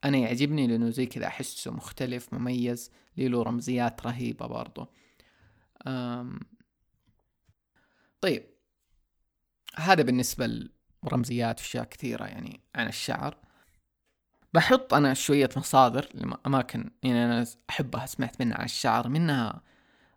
أنا 0.04 0.18
يعجبني 0.18 0.68
لأنه 0.68 0.90
زي 0.90 1.06
كذا 1.06 1.28
أحسه 1.28 1.72
مختلف 1.72 2.34
مميز 2.34 2.92
له 3.18 3.44
رمزيات 3.44 4.06
رهيبة 4.06 4.48
برضو. 4.48 4.88
أم... 5.88 6.40
طيب. 8.26 8.46
هذا 9.76 10.04
بالنسبة 10.04 10.70
لرمزيات 11.04 11.60
اشياء 11.60 11.84
كثيرة 11.84 12.26
يعني 12.26 12.62
عن 12.76 12.88
الشعر. 12.88 13.38
بحط 14.54 14.94
أنا 14.94 15.14
شوية 15.14 15.50
مصادر 15.58 16.10
لأماكن 16.14 16.92
يعني 17.04 17.26
أنا 17.26 17.46
أحبها 17.70 18.06
سمعت 18.06 18.42
منها 18.42 18.58
عن 18.58 18.66
الشعر 18.66 19.10
منها 19.10 19.62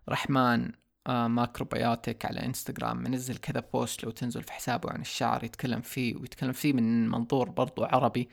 رحمن 0.09 0.71
آه 1.07 1.27
macrobiotic 1.27 2.25
على 2.25 2.45
إنستغرام 2.45 2.97
منزل 2.97 3.37
كذا 3.37 3.59
بوست 3.73 4.03
لو 4.03 4.11
تنزل 4.11 4.43
في 4.43 4.53
حسابه 4.53 4.91
عن 4.91 5.01
الشعر 5.01 5.43
يتكلم 5.43 5.81
فيه 5.81 6.15
ويتكلم 6.15 6.51
فيه 6.51 6.73
من 6.73 7.09
منظور 7.09 7.49
برضو 7.49 7.83
عربي. 7.83 8.29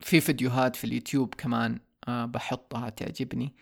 في 0.00 0.20
فيديوهات 0.20 0.76
في 0.76 0.84
اليوتيوب 0.84 1.34
كمان 1.34 1.78
آه 2.08 2.24
بحطها 2.24 2.88
تعجبني. 2.90 3.54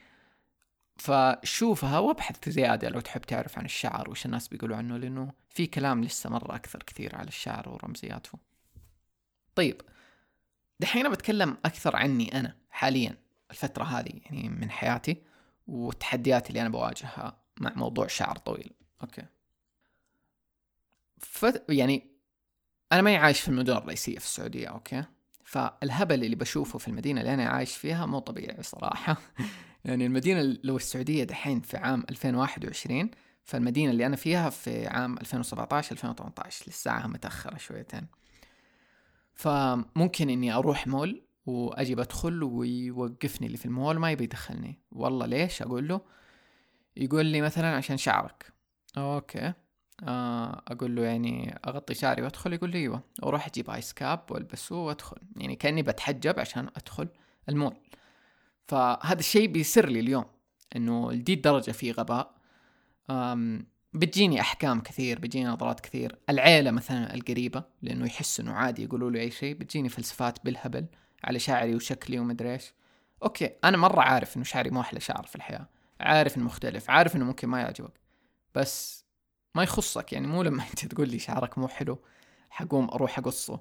فشوفها 0.97 1.99
وابحث 1.99 2.49
زيادة 2.49 2.89
لو 2.89 3.01
تحب 3.01 3.21
تعرف 3.21 3.59
عن 3.59 3.65
الشعر 3.65 4.11
وش 4.11 4.27
الناس 4.27 4.49
بيقولوا 4.49 4.77
عنه 4.77 4.97
لأنه 4.97 5.33
في 5.49 5.67
كلام 5.67 6.05
لسه 6.05 6.31
مرة 6.31 6.55
أكثر 6.55 6.83
كثير 6.83 7.17
على 7.17 7.29
الشعر 7.29 7.69
ورمزياته. 7.69 8.39
طيب 9.55 9.81
دحين 10.81 11.11
بتكلم 11.11 11.57
أكثر 11.65 11.97
عني 11.97 12.41
أنا 12.41 12.57
حاليا 12.71 13.17
الفترة 13.51 13.85
هذه 13.85 14.21
يعني 14.25 14.49
من 14.49 14.71
حياتي 14.71 15.23
والتحديات 15.67 16.49
اللي 16.49 16.61
أنا 16.61 16.69
بواجهها 16.69 17.39
مع 17.61 17.73
موضوع 17.77 18.07
شعر 18.07 18.37
طويل. 18.37 18.73
أوكي. 19.03 19.25
ف... 21.19 21.47
يعني 21.69 22.11
أنا 22.93 23.03
ماني 23.03 23.17
عايش 23.17 23.41
في 23.41 23.49
المدن 23.49 23.77
الرئيسية 23.77 24.19
في 24.19 24.25
السعودية 24.25 24.69
أوكي؟ 24.69 25.05
فالهبل 25.45 26.25
اللي 26.25 26.37
بشوفه 26.37 26.79
في 26.79 26.89
المدينة 26.89 27.21
اللي 27.21 27.35
أنا 27.35 27.45
عايش 27.49 27.77
فيها 27.77 28.07
مو 28.07 28.19
طبيعي 28.19 28.63
صراحة 28.63 29.17
يعني 29.85 30.07
المدينة 30.07 30.59
لو 30.65 30.77
السعودية 30.77 31.25
دحين 31.25 31.61
في 31.61 31.77
عام 31.77 32.05
2021 32.11 33.11
فالمدينة 33.45 33.91
اللي 33.91 34.07
أنا 34.07 34.17
فيها 34.17 34.51
في 34.51 34.87
عام 34.87 35.19
2017 35.19 35.93
2018 35.93 36.69
لساعة 36.69 37.07
متأخرة 37.07 37.57
شويتين. 37.57 38.07
فممكن 39.35 40.31
إني 40.31 40.53
أروح 40.53 40.87
مول 40.87 41.23
وأجي 41.47 41.95
بدخل 41.95 42.43
ويوقفني 42.43 43.47
اللي 43.47 43.59
في 43.59 43.67
المول 43.67 43.99
ما 43.99 44.11
يبي 44.11 44.25
يدخلني. 44.25 44.79
والله 44.93 45.27
ليش؟ 45.27 45.63
أقول 45.63 45.89
له 45.89 46.01
يقول 46.97 47.27
لي 47.27 47.41
مثلا 47.41 47.77
عشان 47.77 47.97
شعرك. 47.97 48.53
أوكي. 48.99 49.53
آه 50.03 50.63
أقول 50.69 50.97
له 50.97 51.03
يعني 51.03 51.59
أغطي 51.67 51.95
شعري 51.95 52.23
وأدخل 52.23 52.53
يقول 52.53 52.71
لي 52.71 52.79
أيوه. 52.79 53.03
وأروح 53.23 53.47
أجيب 53.47 53.71
ice 53.71 53.93
cap 53.93 54.21
وألبسه 54.31 54.77
وأدخل. 54.77 55.17
يعني 55.37 55.57
كأني 55.57 55.83
بتحجب 55.83 56.41
عشان 56.41 56.69
أدخل 56.77 57.09
المول. 57.49 57.77
فهذا 58.67 59.19
الشيء 59.19 59.49
بيسر 59.49 59.89
لي 59.89 60.01
اليوم 60.01 60.25
إنه 60.77 61.13
لدي 61.13 61.35
الدرجه 61.35 61.71
في 61.71 61.93
غباء. 61.93 62.35
بتجيني 63.93 64.41
أحكام 64.41 64.81
كثير 64.81 65.19
بتجيني 65.19 65.47
نظرات 65.47 65.81
كثير. 65.81 66.19
العيلة 66.31 66.71
مثلا 66.71 67.15
القريبة 67.15 67.65
لأنه 67.83 68.07
يحس 68.07 68.41
إنه 68.41 68.53
عادي 68.53 68.85
يقولوا 68.85 69.11
له 69.11 69.21
أي 69.21 69.31
شيء 69.31 69.55
بتجيني 69.55 69.89
فلسفات 69.89 70.45
بالهبل 70.45 70.87
على 71.25 71.39
شعري 71.39 71.75
وشكلي 71.75 72.19
ومدري 72.19 72.53
إيش. 72.53 72.73
أوكي 73.23 73.51
أنا 73.65 73.77
مرة 73.77 74.01
عارف 74.01 74.37
إنه 74.37 74.45
شعري 74.45 74.71
مو 74.71 74.81
أحلى 74.81 75.01
شعر 75.01 75.27
في 75.27 75.37
الحياة 75.37 75.69
عارف 76.01 76.37
إنه 76.37 76.45
مختلف 76.45 76.91
عارف 76.91 77.17
إنه 77.17 77.25
ممكن 77.25 77.49
ما 77.49 77.61
يعجبك. 77.61 78.01
بس 78.55 79.05
ما 79.55 79.63
يخصك 79.63 80.13
يعني 80.13 80.27
مو 80.27 80.43
لما 80.43 80.63
أنت 80.71 80.87
تقول 80.87 81.09
لي 81.09 81.19
شعرك 81.19 81.59
مو 81.59 81.69
حلو 81.69 81.99
حقوم 82.51 82.91
أروح 82.91 83.19
أقصه. 83.19 83.61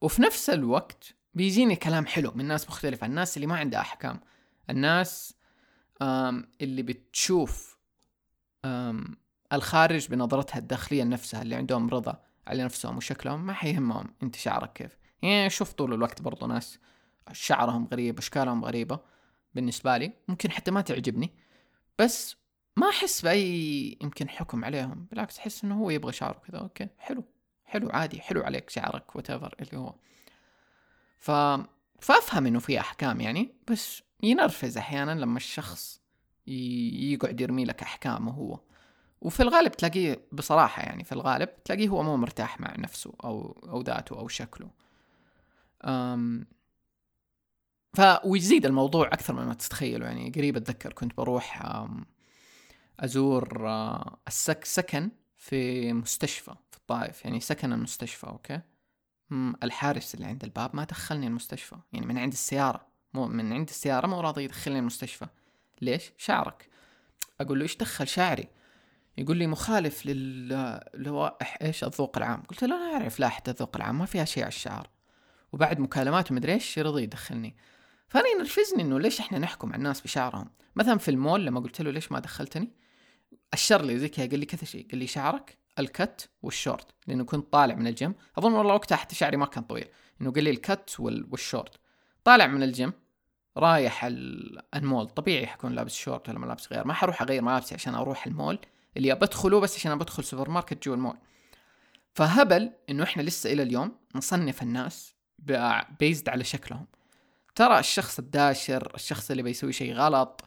وفي 0.00 0.22
نفس 0.22 0.50
الوقت 0.50 1.14
بيجيني 1.34 1.76
كلام 1.76 2.06
حلو 2.06 2.32
من 2.34 2.44
ناس 2.44 2.68
مختلفة 2.68 3.06
الناس 3.06 3.36
اللي 3.36 3.46
ما 3.46 3.56
عندها 3.56 3.80
أحكام 3.80 4.20
الناس 4.70 5.34
اللي 6.60 6.82
بتشوف 6.82 7.78
الخارج 9.52 10.08
بنظرتها 10.08 10.58
الداخلية 10.58 11.02
لنفسها 11.02 11.42
اللي 11.42 11.54
عندهم 11.54 11.90
رضا 11.90 12.22
على 12.46 12.64
نفسهم 12.64 12.96
وشكلهم 12.96 13.46
ما 13.46 13.52
حيهمهم 13.52 14.14
أنت 14.22 14.36
شعرك 14.36 14.72
كيف. 14.72 14.96
يعني 15.22 15.50
شوف 15.50 15.72
طول 15.72 15.94
الوقت 15.94 16.22
برضو 16.22 16.46
ناس 16.46 16.78
شعرهم 17.32 17.88
غريب 17.92 18.18
أشكالهم 18.18 18.64
غريبة 18.64 19.00
بالنسبة 19.54 19.96
لي 19.96 20.12
ممكن 20.28 20.50
حتى 20.50 20.70
ما 20.70 20.80
تعجبني 20.80 21.30
بس 21.98 22.36
ما 22.76 22.88
أحس 22.88 23.22
بأي 23.22 23.98
يمكن 24.02 24.28
حكم 24.28 24.64
عليهم 24.64 25.06
بالعكس 25.10 25.38
أحس 25.38 25.64
إنه 25.64 25.78
هو 25.78 25.90
يبغى 25.90 26.12
شعره 26.12 26.42
كذا 26.48 26.58
أوكي 26.58 26.88
حلو 26.98 27.24
حلو 27.64 27.90
عادي 27.90 28.20
حلو 28.20 28.42
عليك 28.42 28.70
شعرك 28.70 29.16
وات 29.16 29.30
اللي 29.30 29.76
هو. 29.76 29.94
ف... 31.22 31.30
فافهم 32.00 32.46
إنه 32.46 32.58
في 32.58 32.80
أحكام 32.80 33.20
يعني 33.20 33.54
بس 33.70 34.02
ينرفز 34.22 34.78
أحيانا 34.78 35.20
لما 35.20 35.36
الشخص 35.36 36.00
ي... 36.46 37.12
يقعد 37.12 37.40
يرمي 37.40 37.64
لك 37.64 37.82
أحكامه 37.82 38.32
هو. 38.32 38.60
وفي 39.20 39.42
الغالب 39.42 39.72
تلاقيه 39.72 40.26
بصراحة 40.32 40.82
يعني 40.82 41.04
في 41.04 41.12
الغالب 41.12 41.64
تلاقيه 41.64 41.88
هو 41.88 42.02
مو 42.02 42.16
مرتاح 42.16 42.60
مع 42.60 42.74
نفسه 42.78 43.12
أو 43.24 43.62
أو 43.68 43.80
ذاته 43.80 44.18
أو 44.18 44.28
شكله. 44.28 44.70
أم 45.84 46.46
ف 47.94 48.00
ويزيد 48.24 48.66
الموضوع 48.66 49.06
أكثر 49.06 49.34
مما 49.34 49.54
تتخيلوا 49.54 50.06
يعني. 50.08 50.30
قريب 50.30 50.56
أتذكر 50.56 50.92
كنت 50.92 51.16
بروح 51.16 51.62
أزور 53.00 53.68
السك 54.28 54.64
سكن 54.64 55.10
في 55.36 55.92
مستشفى 55.92 56.54
في 56.70 56.76
الطائف 56.76 57.24
يعني 57.24 57.40
سكن 57.40 57.72
المستشفى 57.72 58.26
أوكي؟ 58.26 58.60
الحارس 59.62 60.14
اللي 60.14 60.26
عند 60.26 60.44
الباب 60.44 60.76
ما 60.76 60.84
دخلني 60.84 61.26
المستشفى. 61.26 61.76
يعني 61.92 62.06
من 62.06 62.18
عند 62.18 62.32
السيارة. 62.32 62.86
مو 63.14 63.26
من 63.26 63.52
عند 63.52 63.68
السيارة 63.68 64.06
مو 64.06 64.20
راضي 64.20 64.44
يدخلني 64.44 64.78
المستشفى. 64.78 65.26
ليش؟ 65.80 66.12
شعرك. 66.18 66.68
أقول 67.40 67.58
له 67.58 67.62
إيش 67.62 67.76
دخل 67.76 68.08
شعري؟ 68.08 68.48
يقول 69.18 69.36
لي 69.36 69.46
مخالف 69.46 70.06
للوائح 70.06 71.58
إيش؟ 71.62 71.84
الذوق 71.84 72.16
العام. 72.16 72.42
قلت 72.42 72.64
له 72.64 72.76
أنا 72.76 72.94
أعرف 72.94 73.20
لائحة 73.20 73.42
الذوق 73.48 73.76
العام 73.76 73.98
ما 73.98 74.06
فيها 74.06 74.24
شيء 74.24 74.42
على 74.42 74.48
الشعر. 74.48 74.90
وبعد 75.52 75.80
مكالمات 75.80 76.30
ومدري 76.30 76.52
إيش 76.52 76.78
رضي 76.78 77.02
يدخلني. 77.02 77.56
فأنا 78.08 78.28
ينرفزني 78.28 78.82
إنه 78.82 79.00
ليش 79.00 79.20
إحنا 79.20 79.38
نحكم 79.38 79.68
على 79.68 79.76
الناس 79.76 80.00
بشعرهم؟ 80.00 80.50
مثلا 80.76 80.98
في 80.98 81.10
المول 81.10 81.46
لما 81.46 81.60
قلت 81.60 81.82
له 81.82 81.90
ليش 81.90 82.12
ما 82.12 82.20
دخلتني؟ 82.20 82.72
أشر 83.52 83.82
لي 83.82 83.98
زي 83.98 84.08
كذا 84.08 84.26
قال 84.26 84.38
لي 84.38 84.46
كذا 84.46 84.64
شيء. 84.64 84.88
قال 84.90 84.98
لي 84.98 85.06
شعرك؟ 85.06 85.58
الكت 85.78 86.30
والشورت 86.42 86.86
لأنه 87.06 87.24
كنت 87.24 87.52
طالع 87.52 87.74
من 87.74 87.86
الجيم. 87.86 88.14
أظن 88.38 88.52
والله 88.52 88.74
وقتها 88.74 88.96
حتى 88.96 89.14
شعري 89.14 89.36
ما 89.36 89.46
كان 89.46 89.64
طويل 89.64 89.88
إنه 90.20 90.32
قال 90.32 90.44
لي 90.44 90.50
الكت 90.50 90.96
والشورت. 91.00 91.74
طالع 92.24 92.46
من 92.46 92.62
الجيم 92.62 92.92
رايح 93.56 94.04
المول 94.74 95.06
طبيعي 95.06 95.46
حكون 95.46 95.72
لابس 95.72 95.94
شورت 95.94 96.28
ولا 96.28 96.38
ملابس 96.38 96.72
غير. 96.72 96.86
ما 96.86 96.94
حروح 96.94 97.22
أغير 97.22 97.42
ملابسي 97.42 97.74
عشان 97.74 97.94
أروح 97.94 98.26
المول 98.26 98.58
اللي 98.96 99.14
بدخله 99.14 99.60
بس 99.60 99.76
عشان 99.76 99.98
بدخل 99.98 100.24
سوبر 100.24 100.50
ماركت 100.50 100.84
جوا 100.84 100.94
المول. 100.94 101.16
فهبل 102.14 102.72
إنه 102.90 103.02
إحنا 103.02 103.22
لسه 103.22 103.52
إلى 103.52 103.62
اليوم 103.62 103.96
نصنف 104.14 104.62
الناس 104.62 105.14
بيزد 106.00 106.28
على 106.28 106.44
شكلهم. 106.44 106.86
ترى 107.54 107.78
الشخص 107.78 108.18
الداشر 108.18 108.92
الشخص 108.94 109.30
اللي 109.30 109.42
بيسوي 109.42 109.72
شيء 109.72 109.94
غلط 109.94 110.44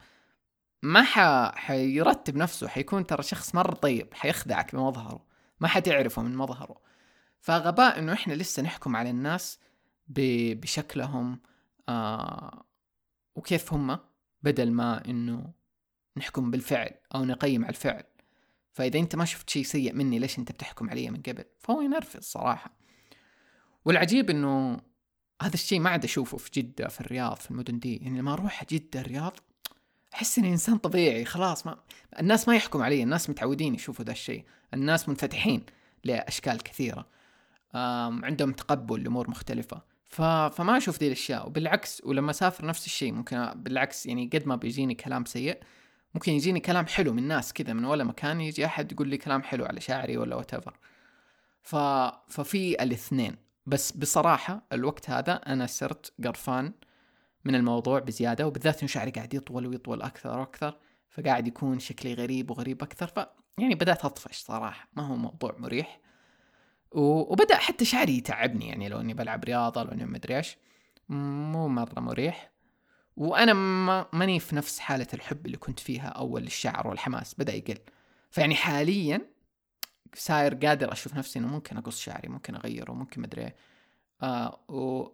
ما 0.86 1.02
ح... 1.02 1.18
حيرتب 1.54 2.36
نفسه 2.36 2.68
حيكون 2.68 3.06
ترى 3.06 3.22
شخص 3.22 3.54
مرة 3.54 3.74
طيب 3.74 4.14
حيخدعك 4.14 4.74
بمظهره 4.74 5.26
ما 5.60 5.68
حتعرفه 5.68 6.22
من 6.22 6.36
مظهره. 6.36 6.80
فغباء 7.40 7.98
إنه 7.98 8.12
إحنا 8.12 8.32
لسه 8.34 8.62
نحكم 8.62 8.96
على 8.96 9.10
الناس 9.10 9.58
ب... 10.08 10.20
بشكلهم 10.60 11.40
آه 11.88 12.64
وكيف 13.34 13.72
هم 13.72 13.98
بدل 14.42 14.72
ما 14.72 15.04
إنه 15.08 15.52
نحكم 16.16 16.50
بالفعل 16.50 16.90
أو 17.14 17.24
نقيم 17.24 17.64
على 17.64 17.70
الفعل. 17.70 18.04
فإذا 18.72 18.98
أنت 18.98 19.16
ما 19.16 19.24
شفت 19.24 19.50
شيء 19.50 19.62
سيء 19.64 19.92
مني 19.94 20.18
ليش 20.18 20.38
أنت 20.38 20.52
بتحكم 20.52 20.90
علي 20.90 21.10
من 21.10 21.22
قبل؟ 21.22 21.44
فهو 21.58 21.80
ينرفز 21.80 22.22
صراحة. 22.22 22.70
والعجيب 23.84 24.30
إنه 24.30 24.80
هذا 25.42 25.54
الشيء 25.54 25.80
ما 25.80 25.90
عاد 25.90 26.04
أشوفه 26.04 26.38
في 26.38 26.50
جدة 26.54 26.88
في 26.88 27.00
الرياض 27.00 27.36
في 27.36 27.50
المدن 27.50 27.78
دي. 27.78 27.96
يعني 27.96 28.18
لما 28.18 28.32
أروح 28.32 28.64
جدة 28.64 29.00
الرياض 29.00 29.36
أحس 30.16 30.38
إني 30.38 30.48
إنسان 30.48 30.78
طبيعي 30.78 31.24
خلاص 31.24 31.66
ما 31.66 31.78
الناس 32.20 32.48
ما 32.48 32.56
يحكم 32.56 32.82
علي 32.82 33.02
الناس 33.02 33.30
متعودين 33.30 33.74
يشوفوا 33.74 34.04
ذا 34.04 34.12
الشيء 34.12 34.44
الناس 34.74 35.08
منفتحين 35.08 35.66
لأشكال 36.04 36.62
كثيرة. 36.62 37.06
عندهم 37.74 38.52
تقبل 38.52 39.02
لأمور 39.02 39.30
مختلفة. 39.30 39.82
ف... 40.04 40.22
فما 40.22 40.76
أشوف 40.76 40.98
ذي 40.98 41.06
الأشياء 41.06 41.46
وبالعكس 41.46 42.02
ولما 42.04 42.30
أسافر 42.30 42.66
نفس 42.66 42.86
الشيء 42.86 43.12
ممكن 43.12 43.50
بالعكس 43.54 44.06
يعني 44.06 44.30
قد 44.32 44.46
ما 44.46 44.56
بيجيني 44.56 44.94
كلام 44.94 45.24
سيء 45.24 45.58
ممكن 46.14 46.32
يجيني 46.32 46.60
كلام 46.60 46.86
حلو 46.86 47.12
من 47.12 47.28
ناس 47.28 47.52
كذا 47.52 47.72
من 47.72 47.84
ولا 47.84 48.04
مكان 48.04 48.40
يجي 48.40 48.66
أحد 48.66 48.92
يقول 48.92 49.08
لي 49.08 49.16
كلام 49.16 49.42
حلو 49.42 49.64
على 49.64 49.80
شعري 49.80 50.16
ولا 50.16 50.36
وات 50.36 50.50
ف... 51.62 51.76
ففي 52.28 52.82
الاثنين. 52.82 53.36
بس 53.66 53.92
بصراحة 53.92 54.62
الوقت 54.72 55.10
هذا 55.10 55.32
أنا 55.32 55.66
صرت 55.66 56.12
قرفان 56.24 56.72
من 57.46 57.54
الموضوع 57.54 57.98
بزيادة 57.98 58.46
وبالذات 58.46 58.78
إنه 58.78 58.88
شعري 58.88 59.10
قاعد 59.10 59.34
يطول 59.34 59.66
ويطول 59.66 60.02
أكثر 60.02 60.38
وأكثر 60.38 60.78
فقاعد 61.10 61.46
يكون 61.46 61.78
شكلي 61.78 62.14
غريب 62.14 62.50
وغريب 62.50 62.82
أكثر 62.82 63.06
ف 63.06 63.26
يعني 63.58 63.74
بدأت 63.74 64.04
أطفش 64.04 64.38
صراحة 64.38 64.88
ما 64.96 65.06
هو 65.06 65.16
موضوع 65.16 65.56
مريح. 65.58 66.00
و... 66.92 67.00
وبدأ 67.00 67.56
حتى 67.56 67.84
شعري 67.84 68.16
يتعبني 68.16 68.68
يعني 68.68 68.88
لو 68.88 69.00
إني 69.00 69.14
بلعب 69.14 69.44
رياضة 69.44 69.82
لو 69.82 69.92
إني 69.92 70.04
مدري 70.06 70.36
إيش 70.36 70.56
مو 71.08 71.68
مرة 71.68 72.00
مريح. 72.00 72.50
وأنا 73.16 73.52
ما 73.52 74.06
ماني 74.12 74.40
في 74.40 74.56
نفس 74.56 74.78
حالة 74.78 75.06
الحب 75.14 75.46
اللي 75.46 75.56
كنت 75.56 75.80
فيها 75.80 76.08
أول 76.08 76.42
للشعر 76.42 76.88
والحماس 76.88 77.34
بدأ 77.38 77.54
يقل. 77.54 77.78
فيعني 78.30 78.54
حاليا 78.54 79.20
صاير 80.14 80.54
قادر 80.54 80.92
أشوف 80.92 81.14
نفسي 81.14 81.38
إنه 81.38 81.48
ممكن 81.48 81.76
أقص 81.76 82.00
شعري 82.00 82.28
ممكن 82.28 82.54
أغيره 82.54 82.92
ممكن 82.92 83.22
مدري 83.22 83.52
آه 84.22 84.60
و... 84.68 85.08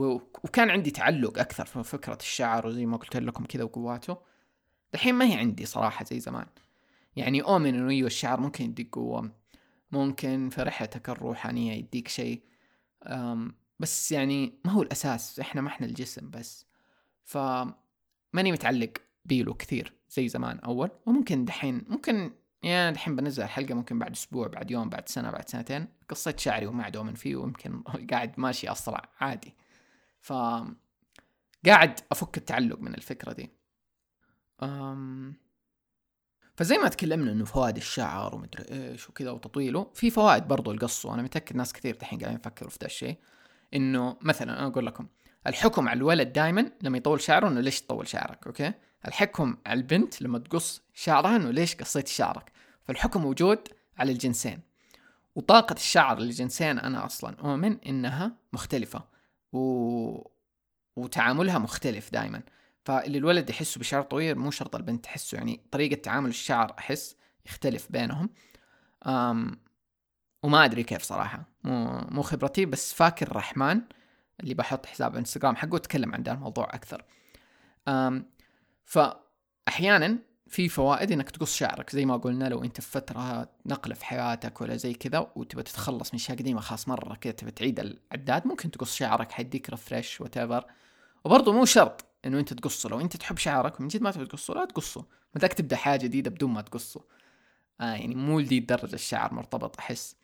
وكان 0.00 0.70
عندي 0.70 0.90
تعلق 0.90 1.38
أكثر 1.38 1.64
في 1.66 1.82
فكرة 1.82 2.18
الشعر 2.20 2.66
وزي 2.66 2.86
ما 2.86 2.96
قلت 2.96 3.16
لكم 3.16 3.44
كذا 3.44 3.64
وقواته. 3.64 4.16
الحين 4.94 5.14
ما 5.14 5.24
هي 5.24 5.34
عندي 5.34 5.66
صراحة 5.66 6.04
زي 6.04 6.20
زمان. 6.20 6.46
يعني 7.16 7.42
اؤمن 7.42 7.74
إنه 7.74 7.90
أيوه 7.90 8.06
الشعر 8.06 8.40
ممكن 8.40 8.64
يديك 8.64 8.94
قوة 8.94 9.30
ممكن 9.92 10.48
في 10.50 10.62
رحلتك 10.62 11.08
الروحانية 11.08 11.72
يديك 11.72 12.08
شيء. 12.08 12.42
بس 13.78 14.12
يعني 14.12 14.58
ما 14.64 14.72
هو 14.72 14.82
الأساس 14.82 15.40
إحنا 15.40 15.60
ما 15.60 15.68
إحنا 15.68 15.86
الجسم 15.86 16.30
بس. 16.30 16.66
ف 17.24 17.38
ماني 18.32 18.52
متعلق 18.52 18.90
بيلو 19.24 19.54
كثير 19.54 19.92
زي 20.10 20.28
زمان 20.28 20.58
أول. 20.58 20.90
وممكن 21.06 21.44
دحين 21.44 21.84
ممكن 21.88 22.32
يعني 22.62 22.94
دحين 22.94 23.16
بنزل 23.16 23.42
الحلقة 23.42 23.74
ممكن 23.74 23.98
بعد 23.98 24.10
أسبوع 24.10 24.46
بعد 24.46 24.70
يوم 24.70 24.88
بعد 24.88 25.08
سنة 25.08 25.30
بعد 25.30 25.48
سنتين. 25.48 25.88
قصيت 26.08 26.40
شعري 26.40 26.66
وما 26.66 26.84
عاد 26.84 26.96
اؤمن 26.96 27.14
فيه 27.14 27.36
ويمكن 27.36 27.82
قاعد 28.10 28.40
ماشي 28.40 28.72
أسرع 28.72 29.02
عادي. 29.20 29.54
ف 30.26 30.32
قاعد 31.66 32.00
أفك 32.12 32.36
التعلق 32.36 32.80
من 32.80 32.94
الفكرة 32.94 33.32
دي. 33.32 33.50
أم... 34.62 35.34
فزي 36.56 36.78
ما 36.78 36.88
تكلمنا 36.88 37.32
إنه 37.32 37.44
فوائد 37.44 37.76
الشعر 37.76 38.34
ومدري 38.34 38.64
إيش 38.70 39.08
وكذا 39.10 39.30
وتطويله 39.30 39.90
في 39.94 40.10
فوائد 40.10 40.48
برضو 40.48 40.72
القص 40.72 41.06
وأنا 41.06 41.22
متأكد 41.22 41.56
ناس 41.56 41.72
كثير 41.72 41.96
دحين 41.96 42.18
قاعدين 42.18 42.38
يفكروا 42.38 42.70
في 42.70 42.78
ذا 42.80 42.86
الشيء. 42.86 43.16
إنه 43.74 44.16
مثلا 44.22 44.58
أنا 44.58 44.66
أقول 44.66 44.86
لكم 44.86 45.06
الحكم 45.46 45.88
على 45.88 45.96
الولد 45.96 46.32
دائما 46.32 46.72
لما 46.82 46.98
يطول 46.98 47.20
شعره 47.20 47.48
إنه 47.48 47.60
ليش 47.60 47.80
تطول 47.80 48.08
شعرك 48.08 48.46
أوكي؟ 48.46 48.72
الحكم 49.06 49.56
على 49.66 49.80
البنت 49.80 50.22
لما 50.22 50.38
تقص 50.38 50.82
شعرها 50.94 51.36
إنه 51.36 51.50
ليش 51.50 51.74
قصيت 51.74 52.08
شعرك؟ 52.08 52.52
فالحكم 52.84 53.22
موجود 53.22 53.68
على 53.98 54.12
الجنسين. 54.12 54.60
وطاقة 55.34 55.72
الشعر 55.72 56.18
للجنسين 56.18 56.78
أنا 56.78 57.06
أصلا 57.06 57.36
أؤمن 57.40 57.78
إنها 57.80 58.36
مختلفة. 58.52 59.15
و... 59.56 60.30
وتعاملها 60.96 61.58
مختلف 61.58 62.12
دائما 62.12 62.42
فاللي 62.84 63.18
الولد 63.18 63.50
يحسه 63.50 63.78
بشعر 63.78 64.02
طويل 64.02 64.38
مو 64.38 64.50
شرط 64.50 64.76
البنت 64.76 65.04
تحسه 65.04 65.36
يعني 65.36 65.60
طريقة 65.70 66.00
تعامل 66.00 66.28
الشعر 66.28 66.74
أحس 66.78 67.16
يختلف 67.46 67.92
بينهم. 67.92 68.30
أم... 69.06 69.60
وما 70.42 70.64
أدري 70.64 70.82
كيف 70.82 71.02
صراحة. 71.02 71.44
مو 71.64 72.00
مو 72.10 72.22
خبرتي 72.22 72.66
بس 72.66 72.94
فاكر 72.94 73.26
الرحمن 73.26 73.80
اللي 74.40 74.54
بحط 74.54 74.86
حساب 74.86 75.16
إنستغرام 75.16 75.56
حقه 75.56 75.76
اتكلم 75.76 76.14
عن 76.14 76.22
ذا 76.22 76.32
الموضوع 76.32 76.64
أكثر. 76.64 77.04
أم 77.88 78.30
فاحيانا 78.84 80.18
في 80.48 80.68
فوائد 80.68 81.12
إنك 81.12 81.30
تقص 81.30 81.56
شعرك 81.56 81.90
زي 81.90 82.04
ما 82.04 82.16
قلنا 82.16 82.48
لو 82.48 82.64
أنت 82.64 82.80
في 82.80 82.90
فترة 82.90 83.48
نقله 83.66 83.94
في 83.94 84.04
حياتك 84.04 84.60
ولا 84.60 84.76
زي 84.76 84.94
كذا 84.94 85.30
وتبى 85.36 85.62
تتخلص 85.62 86.14
من 86.14 86.20
أشياء 86.20 86.38
قديمة 86.38 86.60
خلاص 86.60 86.88
مرة 86.88 87.14
كذا 87.14 87.32
تبى 87.32 87.50
تعيد 87.50 87.80
العداد 87.80 88.46
ممكن 88.46 88.70
تقص 88.70 88.94
شعرك 88.94 89.32
حيديك 89.32 89.70
refresh 89.70 90.20
whatever 90.20 90.64
وبرضه 91.24 91.52
مو 91.52 91.64
شرط 91.64 92.04
إنه 92.24 92.38
أنت 92.38 92.52
تقصه 92.52 92.88
لو 92.88 93.00
أنت 93.00 93.16
تحب 93.16 93.38
شعرك 93.38 93.80
ومن 93.80 93.88
جد 93.88 94.02
ما 94.02 94.10
تبي 94.10 94.26
تقصه 94.26 94.54
لا 94.54 94.64
تقصه. 94.64 95.04
ما 95.34 95.48
تبدأ 95.48 95.76
حاجة 95.76 96.02
جديدة 96.02 96.30
بدون 96.30 96.50
ما 96.50 96.60
تقصه. 96.62 97.04
آه 97.80 97.94
يعني 97.94 98.14
مو 98.14 98.40
لدي 98.40 98.58
الدرجه 98.58 98.94
الشعر 98.94 99.34
مرتبط 99.34 99.78
أحس. 99.78 100.16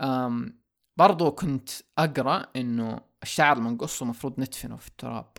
أم 0.00 0.58
برضو 0.96 1.30
كنت 1.30 1.70
أقرأ 1.98 2.46
إنه 2.56 3.00
الشعر 3.22 3.56
المنقص 3.56 4.02
المفروض 4.02 4.40
ندفنه 4.40 4.76
في 4.76 4.88
التراب. 4.88 5.36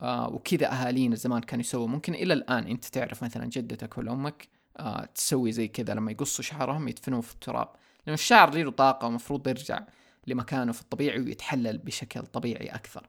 آه 0.00 0.28
وكذا 0.28 0.72
أهالينا 0.72 1.16
زمان 1.16 1.40
كانوا 1.42 1.60
يسووا 1.60 1.86
ممكن 1.88 2.14
إلى 2.14 2.34
الآن 2.34 2.66
أنت 2.66 2.84
تعرف 2.84 3.24
مثلا 3.24 3.46
جدتك 3.46 3.98
ولا 3.98 4.12
أمك 4.12 4.48
آه 4.76 5.04
تسوي 5.04 5.52
زي 5.52 5.68
كذا 5.68 5.94
لما 5.94 6.10
يقصوا 6.12 6.44
شعرهم 6.44 6.88
يدفنوه 6.88 7.20
في 7.20 7.34
التراب. 7.34 7.68
لأنه 8.06 8.14
الشعر 8.14 8.54
له 8.54 8.70
طاقة 8.70 9.06
ومفروض 9.06 9.48
يرجع 9.48 9.80
لمكانه 10.26 10.72
في 10.72 10.80
الطبيعي 10.80 11.20
ويتحلل 11.20 11.78
بشكل 11.78 12.22
طبيعي 12.22 12.66
أكثر. 12.66 13.08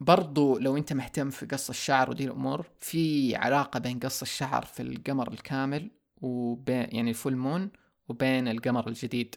برضو 0.00 0.58
لو 0.58 0.76
أنت 0.76 0.92
مهتم 0.92 1.30
في 1.30 1.46
قص 1.46 1.68
الشعر 1.68 2.10
ودي 2.10 2.24
الأمور 2.24 2.66
في 2.80 3.36
علاقة 3.36 3.80
بين 3.80 3.98
قص 3.98 4.22
الشعر 4.22 4.64
في 4.64 4.82
القمر 4.82 5.32
الكامل 5.32 5.90
وبين 6.22 6.86
يعني 6.92 7.10
الفول 7.10 7.36
مون 7.36 7.70
وبين 8.08 8.48
القمر 8.48 8.88
الجديد. 8.88 9.36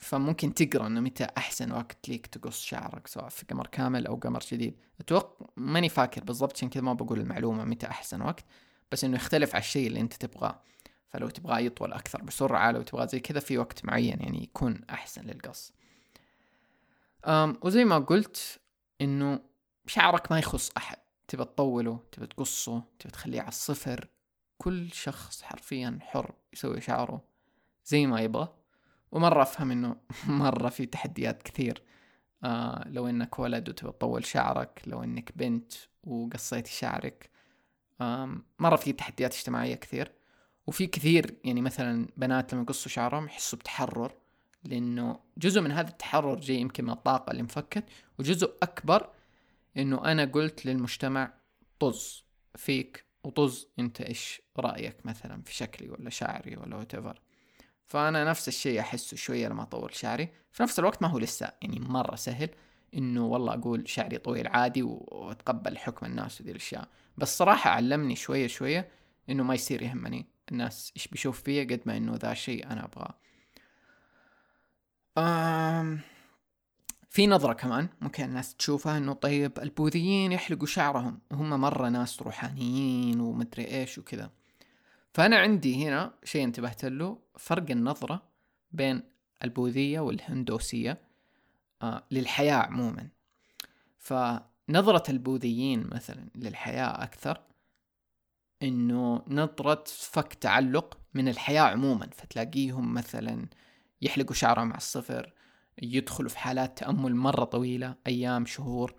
فممكن 0.00 0.54
تقرأ 0.54 0.86
إنه 0.86 1.00
متى 1.00 1.26
أحسن 1.38 1.72
وقت 1.72 2.08
ليك 2.08 2.26
تقص 2.26 2.62
شعرك 2.62 3.06
سواء 3.06 3.28
في 3.28 3.46
قمر 3.50 3.66
كامل 3.66 4.06
أو 4.06 4.14
قمر 4.14 4.40
جديد 4.52 4.76
أتوقع 5.00 5.46
ماني 5.56 5.88
فاكر 5.88 6.24
بالضبط 6.24 6.56
عشان 6.56 6.68
كذا 6.68 6.82
ما 6.82 6.92
بقول 6.92 7.20
المعلومة 7.20 7.64
متى 7.64 7.86
أحسن 7.86 8.22
وقت 8.22 8.44
بس 8.92 9.04
إنه 9.04 9.16
يختلف 9.16 9.54
على 9.54 9.62
الشيء 9.62 9.86
اللي 9.86 10.00
أنت 10.00 10.14
تبغاه. 10.14 10.62
فلو 11.08 11.28
تبغاه 11.28 11.58
يطول 11.58 11.92
أكثر 11.92 12.22
بسرعة 12.22 12.70
لو 12.70 12.82
تبغاه 12.82 13.06
زي 13.06 13.20
كذا 13.20 13.40
في 13.40 13.58
وقت 13.58 13.84
معين 13.84 14.20
يعني 14.20 14.42
يكون 14.42 14.80
أحسن 14.90 15.22
للقص. 15.22 15.72
أم 17.24 17.58
وزي 17.62 17.84
ما 17.84 17.98
قلت 17.98 18.60
إنه 19.00 19.40
شعرك 19.86 20.32
ما 20.32 20.38
يخص 20.38 20.70
أحد. 20.76 20.98
تبى 21.28 21.44
تطوله 21.44 22.00
تبى 22.12 22.26
تقصه 22.26 22.82
تبى 22.98 23.12
تخليه 23.12 23.40
على 23.40 23.48
الصفر. 23.48 24.08
كل 24.58 24.92
شخص 24.92 25.42
حرفيا 25.42 25.98
حر 26.02 26.34
يسوي 26.52 26.80
شعره 26.80 27.24
زي 27.86 28.06
ما 28.06 28.20
يبغى. 28.20 28.48
ومرة 29.14 29.42
أفهم 29.42 29.70
إنه 29.70 29.96
مرة 30.26 30.68
في 30.68 30.86
تحديات 30.86 31.42
كثير. 31.42 31.82
آه 32.44 32.88
لو 32.88 33.08
إنك 33.08 33.38
ولد 33.38 33.68
وتبغى 33.68 33.92
تطول 33.92 34.26
شعرك 34.26 34.82
لو 34.86 35.04
إنك 35.04 35.32
بنت 35.36 35.72
وقصيتي 36.04 36.72
شعرك 36.72 37.30
آه 38.00 38.36
مرة 38.58 38.76
في 38.76 38.92
تحديات 38.92 39.34
اجتماعية 39.34 39.74
كثير. 39.74 40.12
وفي 40.66 40.86
كثير 40.86 41.34
يعني 41.44 41.60
مثلا 41.60 42.08
بنات 42.16 42.54
لما 42.54 42.62
يقصوا 42.62 42.90
شعرهم 42.90 43.26
يحسوا 43.26 43.58
بتحرر 43.58 44.12
لأنه 44.64 45.20
جزء 45.38 45.60
من 45.60 45.72
هذا 45.72 45.88
التحرر 45.88 46.40
جاي 46.40 46.56
يمكن 46.56 46.84
من 46.84 46.90
الطاقة 46.90 47.30
اللي 47.30 47.42
انفكت 47.42 47.84
وجزء 48.18 48.54
أكبر 48.62 49.10
إنه 49.76 50.04
أنا 50.04 50.24
قلت 50.24 50.66
للمجتمع 50.66 51.32
طز 51.80 52.24
فيك 52.56 53.04
وطز 53.24 53.68
أنت 53.78 54.00
إيش 54.00 54.42
رأيك 54.58 55.06
مثلا 55.06 55.42
في 55.42 55.54
شكلي 55.54 55.90
ولا 55.90 56.10
شعري 56.10 56.56
ولا 56.56 56.84
whatever. 56.84 57.18
فأنا 57.86 58.24
نفس 58.24 58.48
الشيء 58.48 58.80
أحسه 58.80 59.16
شوية 59.16 59.48
لما 59.48 59.62
اطول 59.62 59.94
شعري. 59.94 60.28
في 60.52 60.62
نفس 60.62 60.78
الوقت 60.78 61.02
ما 61.02 61.08
هو 61.08 61.18
لسه 61.18 61.52
يعني 61.62 61.80
مرة 61.80 62.14
سهل 62.14 62.48
إنه 62.94 63.26
والله 63.26 63.54
أقول 63.54 63.88
شعري 63.88 64.18
طويل 64.18 64.46
عادي 64.46 64.82
وأتقبل 64.82 65.78
حكم 65.78 66.06
الناس 66.06 66.40
ودي 66.40 66.50
الأشياء. 66.50 66.88
بس 67.18 67.38
صراحة 67.38 67.70
علمني 67.70 68.16
شوية 68.16 68.46
شوية 68.46 68.88
إنه 69.30 69.42
ما 69.42 69.54
يصير 69.54 69.82
يهمني 69.82 70.26
الناس 70.52 70.92
إيش 70.96 71.08
بيشوف 71.08 71.42
فيا 71.42 71.64
قد 71.64 71.80
ما 71.86 71.96
إنه 71.96 72.14
ذا 72.16 72.34
شيء 72.34 72.66
أنا 72.66 72.84
أبغاه. 72.84 73.14
أم 75.18 76.00
في 77.10 77.26
نظرة 77.26 77.52
كمان 77.52 77.88
ممكن 78.00 78.24
الناس 78.24 78.54
تشوفها 78.54 78.98
إنه 78.98 79.12
طيب 79.12 79.58
البوذيين 79.58 80.32
يحلقوا 80.32 80.66
شعرهم 80.66 81.20
وهم 81.30 81.50
مرة 81.60 81.88
ناس 81.88 82.22
روحانيين 82.22 83.20
ومدري 83.20 83.64
إيش 83.64 83.98
وكذا. 83.98 84.30
فأنا 85.14 85.38
عندي 85.38 85.86
هنا 85.86 86.14
شيء 86.24 86.44
انتبهت 86.44 86.84
له 86.84 87.18
فرق 87.38 87.70
النظرة 87.70 88.22
بين 88.72 89.02
البوذية 89.44 90.00
والهندوسية 90.00 90.98
آه 91.82 92.04
للحياة 92.10 92.54
عموما. 92.54 93.08
فنظرة 93.98 95.10
البوذيين 95.10 95.86
مثلا 95.92 96.28
للحياة 96.34 97.02
أكثر 97.02 97.40
إنه 98.62 99.22
نظرة 99.28 99.84
فك 99.86 100.34
تعلق 100.34 100.98
من 101.14 101.28
الحياة 101.28 101.62
عموما. 101.62 102.08
فتلاقيهم 102.12 102.94
مثلا 102.94 103.46
يحلقوا 104.02 104.34
شعرهم 104.34 104.68
على 104.68 104.78
الصفر 104.78 105.32
يدخلوا 105.82 106.28
في 106.28 106.38
حالات 106.38 106.78
تأمل 106.78 107.14
مرة 107.14 107.44
طويلة 107.44 107.94
أيام 108.06 108.46
شهور 108.46 108.94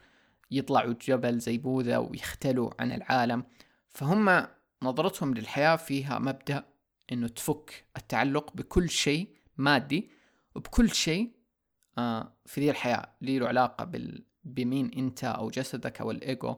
يطلعوا 0.52 0.94
جبل 1.02 1.40
زي 1.40 1.58
بوذا 1.58 1.98
ويختلوا 1.98 2.72
عن 2.80 2.92
العالم. 2.92 3.44
فهم 3.90 4.48
نظرتهم 4.84 5.34
للحياة 5.34 5.76
فيها 5.76 6.20
مبدأ 6.20 6.66
إنه 7.12 7.28
تفك 7.28 7.86
التعلق 7.98 8.54
بكل 8.56 8.90
شيء 8.90 9.36
مادي 9.58 10.10
وبكل 10.56 10.90
شيء 10.90 11.32
آه 11.98 12.34
في 12.46 12.62
ذي 12.62 12.70
الحياة 12.70 13.16
اللي 13.22 13.40
له 13.40 13.48
علاقة 13.48 13.86
بال... 13.86 14.26
بمين 14.44 14.92
أنت 14.98 15.24
أو 15.24 15.50
جسدك 15.50 16.02
أو 16.02 16.12
الإيجو. 16.12 16.58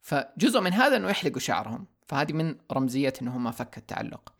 فجزء 0.00 0.60
من 0.60 0.72
هذا 0.72 0.96
إنه 0.96 1.08
يحلقوا 1.08 1.40
شعرهم. 1.40 1.86
فهذه 2.06 2.32
من 2.32 2.56
رمزية 2.72 3.12
إنه 3.22 3.38
ما 3.38 3.50
فك 3.50 3.78
التعلق. 3.78 4.32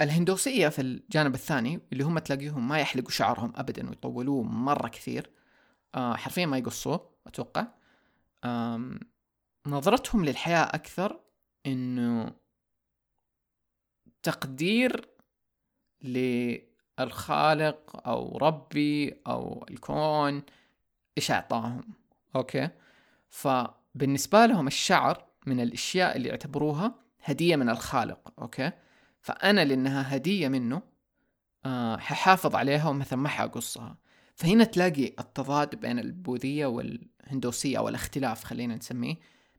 الهندوسية 0.00 0.68
في 0.68 0.82
الجانب 0.82 1.34
الثاني 1.34 1.80
اللي 1.92 2.04
هم 2.04 2.18
تلاقيهم 2.18 2.68
ما 2.68 2.78
يحلقوا 2.78 3.10
شعرهم 3.10 3.52
ابدا 3.56 3.88
ويطولوه 3.88 4.42
مرة 4.42 4.88
كثير 4.88 5.30
آه 5.94 6.14
حرفيا 6.14 6.46
ما 6.46 6.58
يقصوه 6.58 7.10
أتوقع. 7.26 7.66
نظرتهم 9.66 10.24
للحياة 10.24 10.62
أكثر 10.64 11.20
إنه 11.72 12.32
تقدير 14.22 15.08
للخالق 16.02 18.08
أو 18.08 18.38
ربي 18.38 19.20
أو 19.26 19.66
الكون 19.70 20.42
إيش 21.18 21.30
اعطاهم 21.30 21.84
okay؟ 22.36 22.68
فبالنسبة 23.28 24.46
لهم 24.46 24.66
الشعر 24.66 25.24
من 25.46 25.60
الأشياء 25.60 26.16
اللي 26.16 26.28
يعتبروها 26.28 26.94
هدية 27.24 27.56
من 27.56 27.68
الخالق 27.68 28.32
okay؟ 28.38 28.70
فأنا 29.20 29.64
لأنها 29.64 30.16
هدية 30.16 30.48
منه 30.48 30.82
آه 31.66 31.96
ححافظ 31.96 32.54
عليها 32.54 32.88
ومثلا 32.88 33.18
ما 33.18 33.28
حقصها 33.28 33.96
فهنا 34.34 34.64
تلاقي 34.64 35.06
التضاد 35.06 35.74
بين 35.74 35.98
البوذية 35.98 36.66
والهندوسية 36.66 37.78
أو 37.78 37.88
الاختلاف 37.88 38.44
خلينا 38.44 38.76
نسميه 38.76 39.14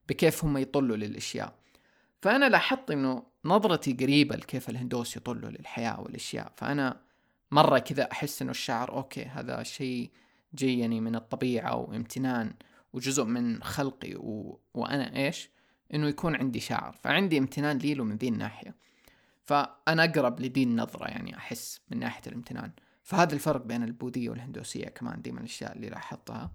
بكيف 0.09 0.45
هم 0.45 0.57
يطلوا 0.57 0.97
للأشياء. 0.97 1.53
فأنا 2.21 2.49
لاحظت 2.49 2.91
إنه 2.91 3.23
نظرتي 3.45 3.93
قريبة 3.93 4.36
لكيف 4.36 4.69
الهندوس 4.69 5.17
يطلوا 5.17 5.49
للحياة 5.49 6.01
والأشياء. 6.01 6.51
فأنا 6.58 7.01
مرة 7.51 7.79
كذا 7.79 8.12
أحس 8.12 8.41
إنه 8.41 8.51
الشعر 8.51 8.91
أوكي 8.91 9.23
هذا 9.25 9.63
شيء 9.63 10.10
جيني 10.55 11.01
من 11.01 11.15
الطبيعة 11.15 11.75
وامتنان 11.75 12.53
وجزء 12.93 13.23
من 13.23 13.63
خلقي 13.63 14.15
و... 14.15 14.60
وأنا 14.73 15.15
إيش؟ 15.15 15.49
إنه 15.93 16.08
يكون 16.08 16.36
عندي 16.36 16.60
شعر. 16.60 16.91
فعندي 17.03 17.38
امتنان 17.38 17.77
ليله 17.77 18.03
من 18.03 18.15
ذي 18.15 18.27
الناحية. 18.27 18.75
فأنا 19.43 20.03
أقرب 20.03 20.39
لدي 20.39 20.63
النظرة 20.63 21.08
يعني 21.08 21.38
أحس 21.38 21.82
من 21.91 21.99
ناحية 21.99 22.21
الامتنان. 22.27 22.71
فهذا 23.03 23.34
الفرق 23.34 23.65
بين 23.65 23.84
البوذية 23.84 24.29
والهندوسية 24.29 24.86
كمان 24.86 25.21
دي 25.21 25.32
من 25.32 25.38
الأشياء 25.38 25.75
اللي 25.75 25.89
لاحظتها. 25.89 26.51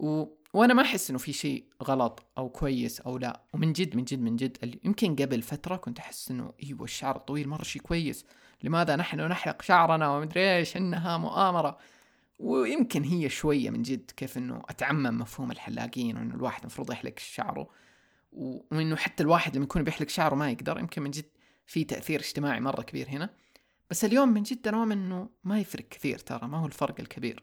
و... 0.00 0.24
وأنا 0.54 0.74
ما 0.74 0.82
أحس 0.82 1.10
إنه 1.10 1.18
في 1.18 1.32
شيء 1.32 1.64
غلط 1.82 2.26
أو 2.38 2.48
كويس 2.48 3.00
أو 3.00 3.18
لا. 3.18 3.42
ومن 3.54 3.72
جد 3.72 3.96
من 3.96 4.04
جد 4.04 4.20
من 4.20 4.36
جد 4.36 4.80
يمكن 4.84 5.16
قبل 5.16 5.42
فترة 5.42 5.76
كنت 5.76 5.98
أحس 5.98 6.30
إنه 6.30 6.52
أيوه 6.62 6.84
الشعر 6.84 7.16
الطويل 7.16 7.48
مرة 7.48 7.62
شيء 7.62 7.82
كويس. 7.82 8.24
لماذا 8.62 8.96
نحن 8.96 9.20
نحلق 9.20 9.62
شعرنا 9.62 10.08
ومدري 10.08 10.56
إيش 10.56 10.76
إنها 10.76 11.18
مؤامرة؟ 11.18 11.78
ويمكن 12.38 13.04
هي 13.04 13.28
شوية 13.28 13.70
من 13.70 13.82
جد 13.82 14.10
كيف 14.16 14.38
إنه 14.38 14.62
أتعمم 14.68 15.18
مفهوم 15.18 15.50
الحلاقين 15.50 16.16
وإنه 16.16 16.34
الواحد 16.34 16.60
المفروض 16.60 16.92
يحلق 16.92 17.18
شعره. 17.18 17.68
وإنه 18.32 18.96
حتى 18.96 19.22
الواحد 19.22 19.56
لما 19.56 19.64
يكون 19.64 19.82
بيحلق 19.82 20.08
شعره 20.08 20.34
ما 20.34 20.50
يقدر. 20.50 20.78
يمكن 20.78 21.02
من 21.02 21.10
جد 21.10 21.30
في 21.66 21.84
تأثير 21.84 22.20
اجتماعي 22.20 22.60
مرة 22.60 22.82
كبير 22.82 23.08
هنا. 23.08 23.30
بس 23.90 24.04
اليوم 24.04 24.28
من 24.28 24.42
جد 24.42 24.68
أنا 24.68 24.82
إنه 24.82 25.28
ما 25.44 25.60
يفرق 25.60 25.88
كثير 25.88 26.18
ترى 26.18 26.48
ما 26.48 26.58
هو 26.58 26.66
الفرق 26.66 27.00
الكبير. 27.00 27.42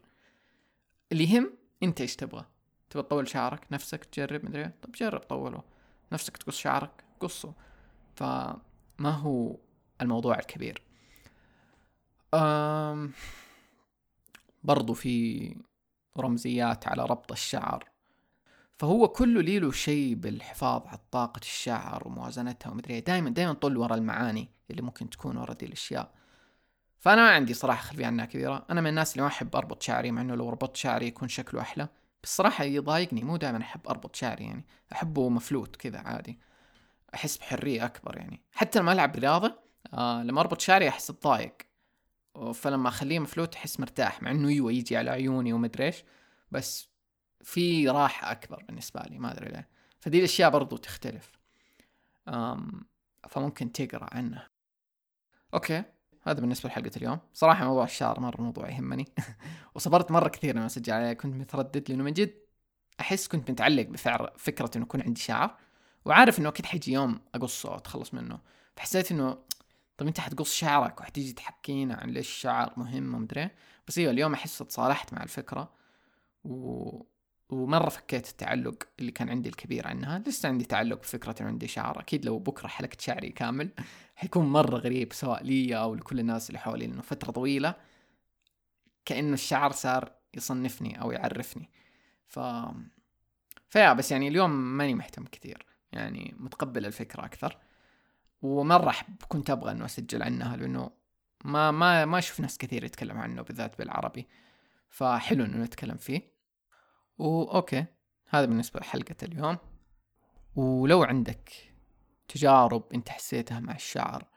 اللي 1.12 1.24
يهم 1.24 1.52
انت 1.84 2.02
إيش 2.02 2.16
تبغى؟ 2.16 2.46
تبغى 2.90 3.04
تطول 3.04 3.28
شعرك 3.28 3.68
نفسك 3.72 4.06
تجرب 4.06 4.46
مدري 4.46 4.62
إيه؟ 4.62 4.76
طب 4.82 4.92
جرب 4.92 5.20
طوله. 5.20 5.64
نفسك 6.12 6.38
تقص 6.38 6.58
شعرك 6.58 7.04
قصه. 7.20 7.54
فما 8.16 8.60
هو 9.00 9.58
الموضوع 10.02 10.40
الكبير. 10.40 10.82
أم 12.34 13.12
برضو 14.64 14.94
في 14.94 15.56
رمزيات 16.18 16.88
على 16.88 17.06
ربط 17.06 17.32
الشعر. 17.32 17.90
فهو 18.80 19.08
كله 19.08 19.42
لي 19.42 19.60
له 19.60 19.72
شيء 19.72 20.16
بالحفاظ 20.16 20.88
على 20.88 21.00
طاقة 21.12 21.40
الشعر 21.40 22.08
وموازنتها 22.08 22.70
ومدري 22.70 22.94
إيه. 22.94 23.06
دائما 23.06 23.30
دائما 23.30 23.54
طل 23.54 23.78
ورا 23.78 23.96
المعاني 23.96 24.50
اللي 24.72 24.82
ممكن 24.82 25.10
تكون 25.10 25.38
ورا 25.38 25.54
دي 25.54 25.66
الأشياء. 25.66 26.17
فأنا 27.08 27.22
ما 27.22 27.30
عندي 27.30 27.54
صراحة 27.54 27.82
خلفية 27.84 28.06
عنها 28.06 28.26
كبيرة. 28.26 28.66
أنا 28.70 28.82
من 28.82 28.88
الناس 28.88 29.12
اللي 29.12 29.22
ما 29.22 29.28
أحب 29.28 29.56
أربط 29.56 29.84
شعري 29.84 30.12
مع 30.12 30.22
إنه 30.22 30.36
لو 30.36 30.50
ربطت 30.50 30.76
شعري 30.76 31.08
يكون 31.08 31.28
شكله 31.28 31.62
أحلى. 31.62 31.88
بصراحة 32.24 32.64
يضايقني 32.64 33.24
مو 33.24 33.38
دائما 33.38 33.62
أحب 33.62 33.88
أربط 33.88 34.16
شعري 34.16 34.44
يعني. 34.46 34.66
أحبه 34.92 35.30
مفلوت 35.30 35.76
كذا 35.76 36.00
عادي. 36.00 36.40
أحس 37.14 37.38
بحرية 37.38 37.86
أكبر 37.86 38.18
يعني. 38.18 38.42
حتى 38.52 38.80
لما 38.80 38.92
ألعب 38.94 39.16
رياضة 39.16 39.60
آه 39.94 40.24
لما 40.24 40.42
أربط 40.42 40.62
شعري 40.62 40.90
أحس 40.90 41.10
أتضايق 41.10 41.58
فلما 42.54 42.90
أخليه 42.90 43.20
مفلوت 43.20 43.56
أحس 43.56 43.80
مرتاح 43.80 44.22
مع 44.22 44.32
إنه 44.32 44.50
أيوة 44.50 44.72
يجي 44.72 44.98
على 44.98 45.10
عيوني 45.10 45.54
ومدري 45.54 45.86
إيش. 45.86 46.04
بس 46.52 46.90
في 47.42 47.90
راحة 47.90 48.32
أكبر 48.32 48.64
بالنسبة 48.68 49.02
لي 49.02 49.20
ما 49.20 49.32
أدري 49.32 49.50
ليه. 49.50 49.68
فدي 50.00 50.20
الأشياء 50.20 50.50
برضو 50.50 50.78
تختلف. 50.78 51.32
أم 52.28 52.86
فممكن 53.30 53.72
تقرأ 53.72 54.10
عنها. 54.12 54.50
أوكي. 55.54 55.84
هذا 56.28 56.40
بالنسبة 56.40 56.70
لحلقة 56.70 56.92
اليوم. 56.98 57.20
صراحة 57.34 57.66
موضوع 57.66 57.84
الشعر 57.84 58.20
مرة 58.20 58.42
موضوع 58.42 58.70
يهمني. 58.70 59.06
وصبرت 59.76 60.12
مرة 60.12 60.30
كثير 60.30 60.56
لما 60.56 60.66
أسجل 60.66 60.94
عليه. 60.94 61.14
كنت 61.14 61.36
متردد 61.36 61.90
لأنه 61.90 62.04
من 62.04 62.14
جد 62.14 62.34
أحس 63.00 63.28
كنت 63.28 63.52
متعلق 63.52 63.88
بفعر 63.88 64.34
فكرة 64.38 64.72
إنه 64.76 64.86
يكون 64.86 65.02
عندي 65.02 65.22
شعر. 65.22 65.58
وعارف 66.06 66.40
إنه 66.40 66.50
أكيد 66.50 66.66
حيجي 66.66 66.94
يوم 66.94 67.20
أقصه 67.36 67.70
أو 67.70 67.76
أتخلص 67.76 68.14
منه. 68.14 68.40
فحسيت 68.76 69.12
إنه 69.12 69.38
طب 69.98 70.08
أنت 70.08 70.20
حتقص 70.20 70.54
شعرك 70.54 71.02
وحتيجي 71.02 71.34
تحكينا 71.34 71.96
عن 71.96 72.10
ليش 72.10 72.28
الشعر 72.30 72.74
مهم 72.78 73.16
ومدري 73.16 73.50
بس 73.88 73.98
إيوه 73.98 74.12
اليوم 74.12 74.34
أحس 74.34 74.58
تصالحت 74.58 75.14
مع 75.14 75.24
الفكرة 75.24 75.72
و... 76.44 77.02
ومرة 77.50 77.90
فكيت 77.90 78.30
التعلق 78.30 78.84
اللي 79.00 79.12
كان 79.12 79.30
عندي 79.30 79.50
الكبير 79.50 79.88
عنها 79.88 80.20
لسه 80.20 80.50
عندي 80.50 80.66
تعلق 80.66 81.00
بفكرة 81.00 81.36
إنه 81.42 81.50
عندي 81.50 81.68
شعر 81.68 82.00
أكيد 82.00 82.26
لو 82.26 82.40
بكرة 82.40 82.68
حلقت 82.68 83.02
شعري 83.02 83.30
كامل 83.30 83.70
حيكون 84.16 84.46
مرة 84.46 84.78
غريب 84.78 85.14
سواء 85.14 85.44
لي 85.44 85.78
أو 85.78 85.96
لكل 85.96 86.20
الناس 86.20 86.50
اللي 86.50 86.60
حولي 86.60 86.88
لأنه 86.88 87.02
فترة 87.02 87.32
طويلة 87.32 87.76
كأنه 89.06 89.34
الشعر 89.34 89.72
صار 89.72 90.12
يصنفني 90.34 91.02
أو 91.02 91.12
يعرفني. 91.12 91.70
ف 92.28 92.40
فيا 93.70 93.94
بس 93.94 94.12
يعني 94.12 94.28
اليوم 94.28 94.52
ماني 94.78 94.94
مهتم 94.94 95.26
كثير 95.26 95.66
يعني 95.92 96.36
متقبل 96.38 96.86
الفكرة 96.86 97.26
أكثر. 97.26 97.58
ومرة 98.42 98.90
أحب 98.90 99.16
كنت 99.28 99.50
أبغى 99.50 99.72
إنه 99.72 99.86
أسجل 99.86 100.24
عنها 100.24 100.58
لأنه 100.58 100.92
ما 101.46 101.72
ما 101.72 102.06
ما 102.06 102.18
أشوف 102.18 102.40
ناس 102.40 102.58
كثير 102.58 102.84
يتكلم 102.84 103.18
عنه 103.18 103.42
بالذات 103.42 103.78
بالعربي. 103.78 104.28
فحلو 104.90 105.46
إنه 105.46 105.58
نتكلم 105.58 105.98
فيه. 105.98 106.37
وأوكي 107.18 107.86
هذا 108.30 108.46
بالنسبة 108.46 108.80
لحلقة 108.80 109.16
اليوم. 109.24 109.58
ولو 110.56 111.04
عندك 111.04 111.74
تجارب 112.28 112.94
أنت 112.94 113.10
حسيتها 113.10 113.60
مع 113.60 113.76
الشعر 113.76 114.28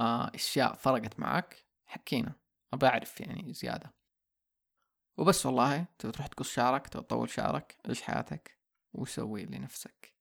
آه 0.00 0.30
أشياء 0.34 0.74
فرقت 0.74 1.20
معك 1.20 1.64
حكينا. 1.86 2.32
أبى 2.72 2.86
أعرف 2.86 3.20
يعني 3.20 3.52
زيادة. 3.52 3.92
وبس 5.16 5.46
والله 5.46 5.86
تبغى 5.98 6.12
تروح 6.12 6.26
تقص 6.26 6.50
شعرك 6.50 6.86
تبغى 6.86 7.04
تطول 7.04 7.30
شعرك 7.30 7.76
عيش 7.88 8.02
حياتك 8.02 8.58
وسوي 8.92 9.44
لنفسك. 9.44 10.11